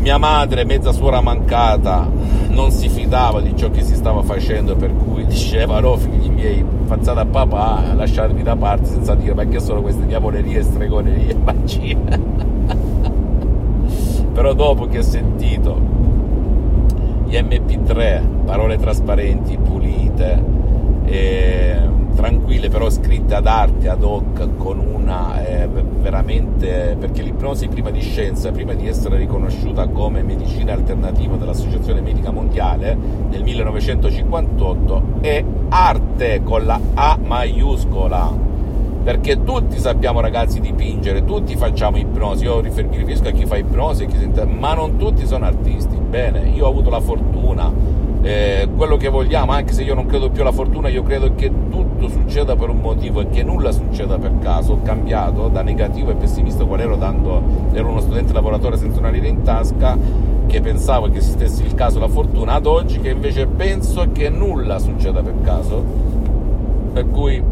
Mia 0.00 0.18
madre, 0.18 0.64
mezza 0.64 0.92
suora 0.92 1.22
mancata, 1.22 2.06
non 2.48 2.70
si 2.70 2.90
fidava 2.90 3.40
di 3.40 3.56
ciò 3.56 3.70
che 3.70 3.82
si 3.82 3.94
stava 3.94 4.22
facendo, 4.22 4.76
per 4.76 4.94
cui 4.94 5.24
diceva: 5.24 5.80
No, 5.80 5.96
figli 5.96 6.30
miei, 6.44 6.64
fazzate 6.84 7.20
a 7.20 7.24
papà, 7.24 7.94
lasciatemi 7.94 8.42
da 8.42 8.56
parte 8.56 8.86
senza 8.86 9.14
dire 9.14 9.48
che 9.48 9.60
sono 9.60 9.80
queste 9.80 10.04
diavolerie, 10.04 10.62
stregonerie, 10.62 11.34
magie 11.42 11.96
però 14.32 14.52
dopo 14.52 14.86
che 14.86 14.98
ho 14.98 15.02
sentito 15.02 15.80
gli 17.26 17.36
MP3, 17.36 18.44
parole 18.44 18.76
trasparenti, 18.78 19.56
pulite, 19.56 20.44
eh, 21.04 21.80
tranquille 22.16 22.68
però 22.68 22.90
scritte 22.90 23.36
ad 23.36 23.46
arte, 23.46 23.88
ad 23.88 24.02
hoc, 24.02 24.56
con 24.56 24.80
una 24.80 25.40
eh, 25.44 25.53
veramente, 25.68 26.96
perché 26.98 27.22
l'ipnosi 27.22 27.68
prima 27.68 27.90
di 27.90 28.00
scienza, 28.00 28.50
prima 28.50 28.74
di 28.74 28.86
essere 28.86 29.16
riconosciuta 29.16 29.86
come 29.88 30.22
medicina 30.22 30.72
alternativa 30.72 31.36
dall'Associazione 31.36 32.00
Medica 32.00 32.30
Mondiale 32.30 32.96
nel 33.28 33.42
1958, 33.42 35.02
è 35.20 35.44
arte 35.68 36.42
con 36.42 36.64
la 36.64 36.80
A 36.94 37.18
maiuscola. 37.22 38.52
Perché 39.04 39.44
tutti 39.44 39.78
sappiamo 39.78 40.20
ragazzi 40.20 40.60
dipingere, 40.60 41.24
tutti 41.24 41.56
facciamo 41.56 41.98
ipnosi, 41.98 42.44
io 42.44 42.62
mi 42.62 42.70
riferisco 42.70 43.28
a 43.28 43.32
chi 43.32 43.44
fa 43.44 43.58
ipnosi, 43.58 44.06
chi 44.06 44.16
sente, 44.16 44.46
ma 44.46 44.72
non 44.72 44.96
tutti 44.96 45.26
sono 45.26 45.44
artisti, 45.44 45.94
bene, 45.96 46.48
io 46.48 46.64
ho 46.64 46.70
avuto 46.70 46.88
la 46.88 47.00
fortuna, 47.00 47.70
eh, 48.22 48.66
quello 48.74 48.96
che 48.96 49.10
vogliamo, 49.10 49.52
anche 49.52 49.74
se 49.74 49.82
io 49.82 49.92
non 49.92 50.06
credo 50.06 50.30
più 50.30 50.40
alla 50.40 50.52
fortuna, 50.52 50.88
io 50.88 51.02
credo 51.02 51.34
che 51.34 51.52
tutto 52.04 52.08
succeda 52.08 52.56
per 52.56 52.68
un 52.68 52.80
motivo 52.80 53.20
e 53.20 53.28
che 53.28 53.42
nulla 53.42 53.72
succeda 53.72 54.18
per 54.18 54.38
caso, 54.38 54.74
ho 54.74 54.82
cambiato 54.82 55.48
da 55.48 55.62
negativo 55.62 56.10
e 56.10 56.14
pessimista 56.14 56.64
qual 56.64 56.80
ero, 56.80 56.96
dando, 56.96 57.42
ero 57.72 57.88
uno 57.88 58.00
studente 58.00 58.32
lavoratore 58.32 58.76
senza 58.76 58.98
una 58.98 59.10
lira 59.10 59.26
in 59.26 59.42
tasca, 59.42 59.96
che 60.46 60.60
pensavo 60.60 61.08
che 61.08 61.18
esistesse 61.18 61.62
il 61.62 61.74
caso 61.74 61.98
la 61.98 62.08
fortuna, 62.08 62.54
ad 62.54 62.66
oggi 62.66 63.00
che 63.00 63.10
invece 63.10 63.46
penso 63.46 64.08
che 64.12 64.28
nulla 64.28 64.78
succeda 64.78 65.22
per 65.22 65.34
caso, 65.42 65.82
per 66.92 67.08
cui 67.10 67.42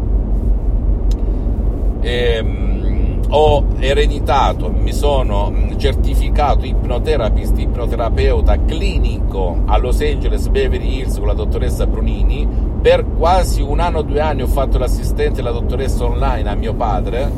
ehm, 2.01 3.21
ho 3.29 3.65
ereditato, 3.79 4.69
mi 4.69 4.93
sono 4.93 5.51
certificato 5.77 6.65
ipnoterapist, 6.65 7.57
ipnoterapeuta 7.57 8.63
clinico 8.63 9.63
a 9.65 9.77
Los 9.77 10.01
Angeles 10.01 10.47
Beverly 10.49 10.99
Hills 10.99 11.17
con 11.17 11.27
la 11.27 11.33
dottoressa 11.33 11.87
Brunini. 11.87 12.71
Per 12.83 13.05
quasi 13.17 13.61
un 13.61 13.79
anno 13.79 13.99
o 13.99 14.01
due 14.01 14.19
anni 14.19 14.41
ho 14.41 14.47
fatto 14.47 14.77
l'assistente 14.77 15.35
della 15.35 15.51
dottoressa 15.51 16.03
online 16.03 16.49
a 16.49 16.53
mio 16.53 16.73
padre 16.73 17.31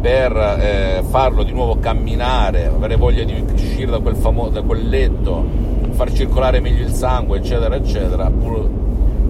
per 0.00 0.30
eh, 0.36 1.02
farlo 1.08 1.42
di 1.42 1.50
nuovo 1.50 1.80
camminare, 1.80 2.66
avere 2.66 2.94
voglia 2.94 3.24
di 3.24 3.44
uscire 3.52 3.90
da 3.90 3.98
quel, 3.98 4.14
famo- 4.14 4.48
da 4.48 4.62
quel 4.62 4.88
letto 4.88 5.44
far 5.90 6.12
circolare 6.12 6.60
meglio 6.60 6.84
il 6.84 6.92
sangue, 6.92 7.38
eccetera, 7.38 7.74
eccetera. 7.74 8.30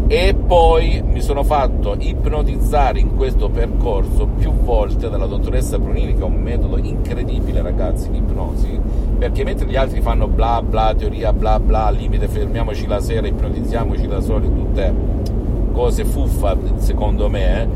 E 0.08 0.34
poi 0.34 1.02
mi 1.02 1.22
sono 1.22 1.42
fatto 1.42 1.96
ipnotizzare 1.98 3.00
in 3.00 3.16
questo 3.16 3.48
percorso 3.48 4.26
più 4.26 4.52
volte 4.52 5.08
dalla 5.08 5.24
dottoressa 5.24 5.78
Brunini, 5.78 6.12
che 6.12 6.20
è 6.20 6.24
un 6.24 6.34
metodo 6.34 6.76
incredibile, 6.76 7.62
ragazzi, 7.62 8.10
di 8.10 8.18
ipnosi, 8.18 8.78
perché 9.18 9.42
mentre 9.42 9.66
gli 9.66 9.76
altri 9.76 10.02
fanno 10.02 10.28
bla 10.28 10.60
bla, 10.60 10.94
teoria 10.94 11.32
bla 11.32 11.58
bla, 11.58 11.88
limite 11.88 12.28
fermiamoci 12.28 12.86
la 12.86 13.00
sera, 13.00 13.26
ipnotizziamoci 13.26 14.06
da 14.06 14.20
soli, 14.20 14.52
tutte 14.52 15.24
cose 15.76 16.06
fuffa, 16.06 16.56
secondo 16.76 17.28
me, 17.28 17.60
eh, 17.60 17.68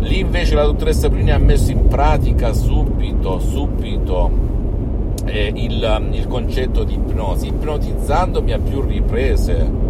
lì 0.00 0.18
invece 0.18 0.56
la 0.56 0.64
dottoressa 0.64 1.08
Brunini 1.08 1.30
ha 1.30 1.38
messo 1.38 1.70
in 1.70 1.86
pratica 1.86 2.52
subito, 2.52 3.38
subito 3.38 4.30
eh, 5.26 5.52
il, 5.54 6.08
il 6.10 6.26
concetto 6.26 6.82
di 6.82 6.94
ipnosi, 6.94 7.46
ipnotizzandomi 7.46 8.52
a 8.52 8.58
più 8.58 8.80
riprese. 8.80 9.84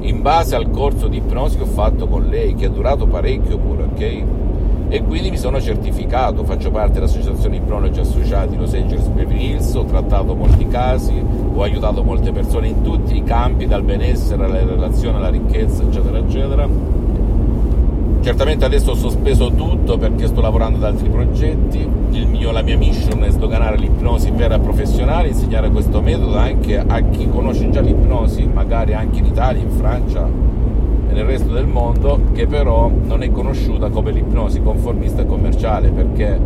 In 0.00 0.20
base 0.20 0.56
al 0.56 0.70
corso 0.70 1.06
di 1.06 1.18
ipnosi 1.18 1.58
che 1.58 1.62
ho 1.62 1.66
fatto 1.66 2.08
con 2.08 2.26
lei, 2.26 2.54
che 2.54 2.66
è 2.66 2.70
durato 2.70 3.06
parecchio 3.06 3.58
pure, 3.58 3.82
ok? 3.84 4.24
E 4.92 5.04
quindi 5.04 5.30
mi 5.30 5.38
sono 5.38 5.60
certificato, 5.60 6.42
faccio 6.42 6.72
parte 6.72 6.94
dell'associazione 6.94 7.56
Ipnologi 7.56 8.00
Associati 8.00 8.56
Los 8.56 8.74
Angeles 8.74 9.06
Beverly 9.06 9.52
Hills, 9.52 9.72
ho 9.74 9.84
trattato 9.84 10.34
molti 10.34 10.66
casi, 10.66 11.14
ho 11.54 11.62
aiutato 11.62 12.02
molte 12.02 12.32
persone 12.32 12.66
in 12.66 12.82
tutti 12.82 13.16
i 13.16 13.22
campi, 13.22 13.68
dal 13.68 13.84
benessere 13.84 14.46
alla 14.46 14.64
relazione 14.64 15.18
alla 15.18 15.28
ricchezza, 15.28 15.84
eccetera, 15.84 16.18
eccetera. 16.18 16.68
Certamente 18.20 18.64
adesso 18.64 18.90
ho 18.90 18.96
sospeso 18.96 19.52
tutto 19.52 19.96
perché 19.96 20.26
sto 20.26 20.40
lavorando 20.40 20.78
ad 20.78 20.84
altri 20.92 21.08
progetti, 21.08 21.88
mio, 22.26 22.50
la 22.50 22.62
mia 22.62 22.76
mission 22.76 23.22
è 23.22 23.30
sdoganare 23.30 23.76
l'ipnosi 23.76 24.32
vera 24.32 24.56
e 24.56 24.58
professionale, 24.58 25.28
insegnare 25.28 25.70
questo 25.70 26.00
metodo 26.00 26.36
anche 26.36 26.76
a 26.84 27.00
chi 27.10 27.28
conosce 27.28 27.70
già 27.70 27.80
l'ipnosi, 27.80 28.44
magari 28.44 28.94
anche 28.94 29.20
in 29.20 29.26
Italia, 29.26 29.62
in 29.62 29.70
Francia 29.70 30.49
nel 31.12 31.24
resto 31.24 31.52
del 31.52 31.66
mondo, 31.66 32.20
che 32.32 32.46
però 32.46 32.90
non 33.06 33.22
è 33.22 33.30
conosciuta 33.30 33.88
come 33.88 34.12
l'ipnosi 34.12 34.60
conformista 34.62 35.24
commerciale 35.24 35.90
perché 35.90 36.38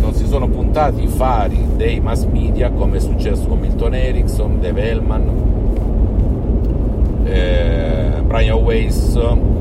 non 0.00 0.14
si 0.14 0.26
sono 0.26 0.48
puntati 0.48 1.02
i 1.02 1.06
fari 1.06 1.58
dei 1.76 2.00
mass 2.00 2.24
media 2.24 2.70
come 2.70 2.96
è 2.96 3.00
successo 3.00 3.46
con 3.46 3.58
Milton 3.58 3.94
Erickson, 3.94 4.60
Dave 4.60 4.90
Hellman, 4.90 5.30
eh, 7.24 8.22
Brian 8.24 8.58
Weiss, 8.62 9.12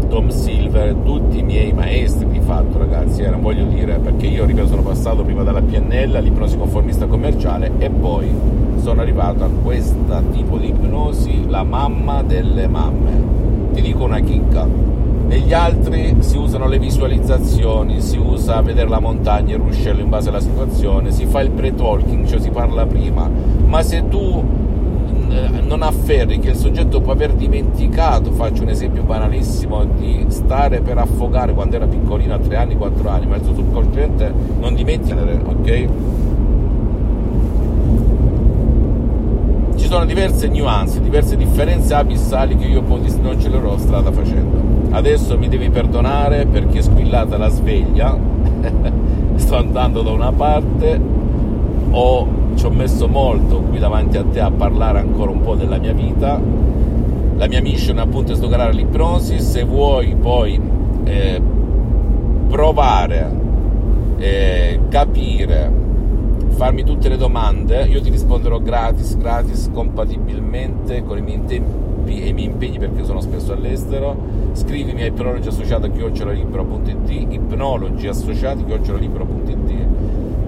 Tom 0.09 0.29
Silver, 0.29 0.93
tutti 1.03 1.39
i 1.39 1.43
miei 1.43 1.73
maestri 1.73 2.27
di 2.27 2.39
fatto 2.39 2.77
ragazzi, 2.77 3.21
eh, 3.21 3.29
non 3.29 3.41
voglio 3.41 3.65
dire 3.65 3.99
perché 3.99 4.27
io 4.27 4.45
ripeto 4.45 4.67
sono 4.67 4.81
passato 4.81 5.23
prima 5.23 5.43
dalla 5.43 5.61
PNL 5.61 6.15
all'ipnosi 6.15 6.57
conformista 6.57 7.05
commerciale 7.05 7.71
e 7.77 7.89
poi 7.89 8.27
sono 8.77 9.01
arrivato 9.01 9.43
a 9.43 9.49
questo 9.61 9.97
tipo 10.31 10.57
di 10.57 10.69
ipnosi, 10.69 11.47
la 11.47 11.63
mamma 11.63 12.23
delle 12.23 12.67
mamme. 12.67 13.48
Ti 13.73 13.81
dico 13.81 14.03
una 14.03 14.19
chicca, 14.19 14.67
negli 15.29 15.53
altri 15.53 16.15
si 16.19 16.37
usano 16.37 16.67
le 16.67 16.79
visualizzazioni, 16.79 18.01
si 18.01 18.17
usa 18.17 18.61
vedere 18.61 18.89
la 18.89 18.99
montagna, 18.99 19.55
il 19.55 19.61
ruscello 19.61 20.01
in 20.01 20.09
base 20.09 20.29
alla 20.29 20.39
situazione, 20.39 21.11
si 21.11 21.25
fa 21.25 21.41
il 21.41 21.51
pre-talking, 21.51 22.25
cioè 22.25 22.39
si 22.39 22.49
parla 22.49 22.87
prima, 22.87 23.29
ma 23.65 23.83
se 23.83 24.07
tu 24.07 24.43
eh, 25.29 25.61
non 25.61 25.83
afferri 25.83 26.39
che 26.39 26.49
il 26.49 26.55
soggetto 26.55 26.99
può 27.01 27.11
aver 27.11 27.33
dimenticato, 27.33 28.31
faccio 28.31 28.63
un 28.63 28.69
esempio 28.69 29.03
banalissimo, 29.03 29.85
di 29.85 30.25
stare 30.29 30.81
per 30.81 30.97
affogare 30.97 31.53
quando 31.53 31.75
era 31.75 31.85
piccolino 31.85 32.33
a 32.33 32.39
3 32.39 32.55
anni, 32.55 32.75
4 32.75 33.09
anni, 33.09 33.27
ma 33.27 33.35
il 33.35 33.43
suo 33.43 33.53
subconsciente 33.53 34.33
non 34.59 34.73
dimentica, 34.73 35.15
ok? 35.21 35.87
Sono 39.89 40.05
diverse 40.05 40.47
nuance, 40.49 41.01
diverse 41.01 41.35
differenze 41.35 41.95
abissali 41.95 42.55
che 42.55 42.65
io 42.65 42.83
poi 42.83 43.01
l'ho 43.23 43.77
strada 43.79 44.11
facendo. 44.11 44.61
Adesso 44.91 45.35
mi 45.35 45.47
devi 45.47 45.71
perdonare 45.71 46.45
perché 46.45 46.77
è 46.77 46.81
squillata 46.83 47.37
la 47.37 47.49
sveglia, 47.49 48.15
sto 49.33 49.57
andando 49.57 50.03
da 50.03 50.11
una 50.11 50.31
parte, 50.31 51.01
ho 51.89 52.27
ci 52.53 52.65
ho 52.65 52.69
messo 52.69 53.07
molto 53.07 53.61
qui 53.61 53.79
davanti 53.79 54.17
a 54.17 54.23
te 54.23 54.39
a 54.39 54.51
parlare 54.51 54.99
ancora 54.99 55.31
un 55.31 55.41
po' 55.41 55.55
della 55.55 55.79
mia 55.79 55.93
vita. 55.93 56.39
La 57.37 57.47
mia 57.47 57.61
mission 57.61 57.97
appunto 57.97 58.33
è 58.33 58.35
sdoganare 58.35 58.73
l'ipnosi, 58.73 59.39
se 59.39 59.63
vuoi 59.63 60.15
poi 60.15 60.61
eh, 61.05 61.41
provare, 62.47 63.31
eh, 64.19 64.81
capire, 64.89 65.71
farmi 66.49 66.83
tutte 66.83 67.09
le 67.09 67.17
domande, 67.17 67.85
io 67.85 68.01
ti 68.01 68.09
risponderò 68.09 68.59
gratis, 68.59 69.17
gratis, 69.17 69.69
compatibilmente 69.73 71.03
con 71.03 71.17
i 71.17 71.21
miei 71.21 71.43
tempi 71.45 72.21
e 72.21 72.27
i 72.27 72.33
miei 72.33 72.47
impegni 72.47 72.79
perché 72.79 73.05
sono 73.05 73.21
spesso 73.21 73.53
all'estero. 73.53 74.17
Scrivimi 74.53 75.03
a 75.03 75.05
ipnologiassociato.it, 75.05 77.09
ipnologiassociati.it 77.09 79.88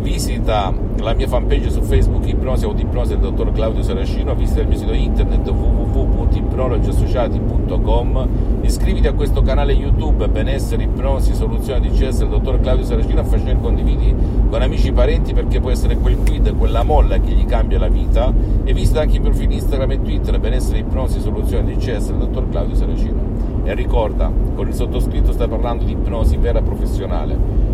visita 0.01 0.73
la 0.97 1.13
mia 1.13 1.27
fanpage 1.27 1.69
su 1.69 1.81
Facebook 1.81 2.27
Ipnosi 2.27 2.65
Audipnosi 2.65 3.11
del 3.11 3.19
dottor 3.19 3.51
Claudio 3.51 3.83
Saracino, 3.83 4.33
visita 4.35 4.61
il 4.61 4.67
mio 4.67 4.77
sito 4.77 4.93
internet 4.93 5.47
www.ipnologiassociati.com, 5.47 8.27
iscriviti 8.61 9.07
a 9.07 9.13
questo 9.13 9.41
canale 9.41 9.73
YouTube 9.73 10.27
Benessere, 10.27 10.83
Ipnosi, 10.83 11.35
Soluzione 11.35 11.79
di 11.81 11.89
CS 11.89 12.19
del 12.19 12.29
dottor 12.29 12.59
Claudio 12.59 12.85
Saracino, 12.85 13.21
e 13.21 13.57
condividi 13.59 14.15
con 14.49 14.61
amici 14.61 14.89
e 14.89 14.93
parenti 14.93 15.33
perché 15.33 15.59
può 15.59 15.69
essere 15.69 15.97
quel 15.97 16.17
quid, 16.17 16.55
quella 16.57 16.83
molla 16.83 17.19
che 17.19 17.31
gli 17.31 17.45
cambia 17.45 17.79
la 17.79 17.87
vita. 17.87 18.33
E 18.63 18.73
visita 18.73 19.01
anche 19.01 19.17
i 19.17 19.21
profili 19.21 19.55
Instagram 19.55 19.91
e 19.91 20.01
Twitter 20.01 20.39
Benessere, 20.39 20.79
Ipnosi, 20.79 21.19
Soluzione 21.19 21.73
di 21.73 21.77
CS 21.77 22.07
del 22.07 22.17
dottor 22.17 22.49
Claudio 22.49 22.75
Saracino. 22.75 23.21
E 23.63 23.75
ricorda, 23.75 24.31
con 24.55 24.67
il 24.67 24.73
sottoscritto 24.73 25.31
stai 25.31 25.47
parlando 25.47 25.83
di 25.83 25.91
ipnosi 25.91 26.35
vera 26.37 26.59
professionale 26.61 27.70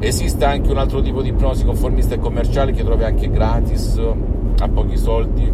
Esiste 0.00 0.44
anche 0.44 0.70
un 0.70 0.78
altro 0.78 1.02
tipo 1.02 1.22
di 1.22 1.30
ipnosi 1.30 1.64
conformista 1.64 2.14
e 2.14 2.20
commerciale 2.20 2.70
che 2.70 2.84
trovi 2.84 3.02
anche 3.02 3.28
gratis, 3.28 4.00
a 4.60 4.68
pochi 4.68 4.96
soldi, 4.96 5.52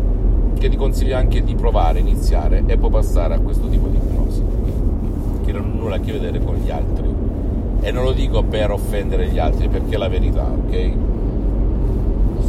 che 0.58 0.68
ti 0.68 0.76
consiglio 0.76 1.16
anche 1.16 1.42
di 1.42 1.54
provare, 1.54 2.00
iniziare 2.00 2.62
e 2.66 2.76
poi 2.76 2.90
passare 2.90 3.34
a 3.34 3.38
questo 3.38 3.66
tipo 3.68 3.86
di 3.88 3.96
ipnosi, 3.96 4.42
che 5.46 5.52
non 5.52 5.64
ha 5.64 5.78
nulla 5.78 5.96
a 5.96 5.98
che 6.00 6.12
vedere 6.12 6.44
con 6.44 6.56
gli 6.56 6.70
altri. 6.70 7.08
E 7.80 7.90
non 7.90 8.04
lo 8.04 8.12
dico 8.12 8.42
per 8.42 8.70
offendere 8.70 9.28
gli 9.28 9.38
altri, 9.38 9.68
perché 9.68 9.94
è 9.94 9.98
la 9.98 10.08
verità, 10.08 10.44
ok? 10.44 10.92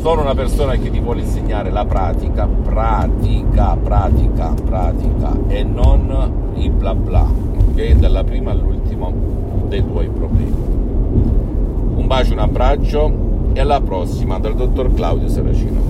Sono 0.02 0.22
una 0.22 0.36
persona 0.36 0.76
che 0.76 0.92
ti 0.92 1.00
vuole 1.00 1.22
insegnare 1.22 1.72
la 1.72 1.86
pratica, 1.86 2.46
pratica, 2.46 3.78
pratica, 3.78 4.54
pratica 4.66 5.34
e 5.48 5.64
non 5.64 6.52
il 6.56 6.72
bla 6.72 6.94
bla, 6.94 7.26
ok? 7.70 7.94
Dalla 7.94 8.24
prima 8.26 8.52
all'ultimo 8.52 9.14
dei 9.70 9.84
tuoi 9.84 10.10
problemi. 10.10 10.85
Un 12.06 12.10
bacio, 12.10 12.34
un 12.34 12.40
abbraccio 12.40 13.52
e 13.56 13.60
alla 13.60 13.82
prossima 13.82 14.38
dal 14.38 14.54
dottor 14.54 14.94
Claudio 14.94 15.28
Saracino. 15.28 15.82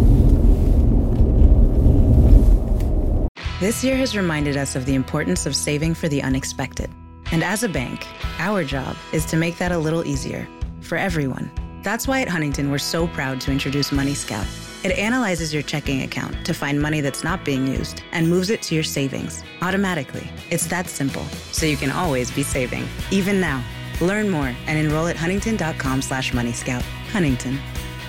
This 3.59 3.83
year 3.83 3.97
has 3.97 4.15
reminded 4.15 4.55
us 4.55 4.77
of 4.77 4.85
the 4.85 4.95
importance 4.95 5.45
of 5.45 5.53
saving 5.53 5.93
for 5.93 6.07
the 6.07 6.21
unexpected. 6.21 6.89
And 7.33 7.43
as 7.43 7.63
a 7.63 7.67
bank, 7.67 8.07
our 8.39 8.63
job 8.63 8.95
is 9.11 9.25
to 9.25 9.35
make 9.35 9.57
that 9.57 9.73
a 9.73 9.77
little 9.77 10.05
easier 10.07 10.47
for 10.79 10.97
everyone. 10.97 11.51
That's 11.83 12.07
why 12.07 12.21
at 12.21 12.29
Huntington, 12.29 12.71
we're 12.71 12.77
so 12.77 13.07
proud 13.07 13.41
to 13.41 13.51
introduce 13.51 13.91
Money 13.91 14.13
Scout. 14.13 14.47
It 14.85 14.97
analyzes 14.97 15.53
your 15.53 15.63
checking 15.63 16.03
account 16.03 16.45
to 16.45 16.53
find 16.53 16.81
money 16.81 17.01
that's 17.01 17.25
not 17.25 17.43
being 17.43 17.67
used 17.67 18.03
and 18.13 18.29
moves 18.29 18.49
it 18.49 18.61
to 18.61 18.73
your 18.73 18.85
savings 18.85 19.43
automatically. 19.61 20.31
It's 20.49 20.67
that 20.67 20.87
simple, 20.87 21.25
so 21.51 21.65
you 21.65 21.75
can 21.75 21.91
always 21.91 22.31
be 22.31 22.43
saving, 22.43 22.87
even 23.11 23.41
now. 23.41 23.61
Learn 24.01 24.29
more 24.29 24.55
and 24.67 24.77
enroll 24.77 25.07
at 25.07 25.15
huntington.com 25.15 26.01
slash 26.01 26.31
moneyscout. 26.31 26.81
Huntington. 27.11 27.59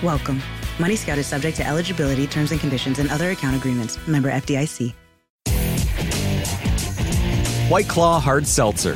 Welcome. 0.03 0.41
Money 0.79 0.95
Scout 0.95 1.17
is 1.17 1.25
subject 1.25 1.57
to 1.57 1.65
eligibility, 1.65 2.27
terms 2.27 2.51
and 2.51 2.59
conditions, 2.59 2.99
and 2.99 3.09
other 3.09 3.31
account 3.31 3.55
agreements. 3.55 3.97
Member 4.07 4.31
FDIC. 4.31 4.93
White 7.69 7.89
Claw 7.89 8.19
Hard 8.19 8.47
Seltzer. 8.47 8.93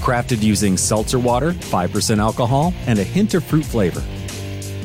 Crafted 0.00 0.42
using 0.42 0.76
seltzer 0.76 1.18
water, 1.18 1.52
5% 1.52 2.18
alcohol, 2.18 2.72
and 2.86 2.98
a 2.98 3.04
hint 3.04 3.34
of 3.34 3.44
fruit 3.44 3.64
flavor. 3.64 4.02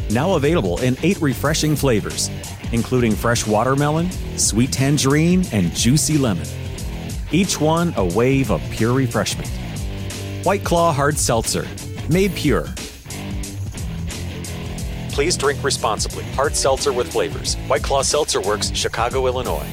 Now 0.10 0.34
available 0.34 0.80
in 0.80 0.98
eight 1.04 1.22
refreshing 1.22 1.76
flavors, 1.76 2.30
including 2.72 3.14
fresh 3.14 3.46
watermelon, 3.46 4.12
sweet 4.38 4.72
tangerine, 4.72 5.46
and 5.52 5.74
juicy 5.74 6.18
lemon. 6.18 6.48
Each 7.32 7.60
one 7.60 7.94
a 7.96 8.04
wave 8.04 8.52
of 8.52 8.62
pure 8.72 8.94
refreshment. 8.94 9.50
White 10.44 10.64
Claw 10.64 10.94
Hard 10.94 11.18
Seltzer, 11.18 11.68
made 12.10 12.34
pure. 12.34 12.66
Please 15.12 15.36
drink 15.36 15.62
responsibly. 15.66 16.24
Hard 16.32 16.56
seltzer 16.56 16.94
with 16.94 17.12
flavors. 17.12 17.56
White 17.68 17.84
Claw 17.84 18.04
Seltzer 18.04 18.40
Works, 18.40 18.72
Chicago, 18.74 19.28
Illinois. 19.28 19.68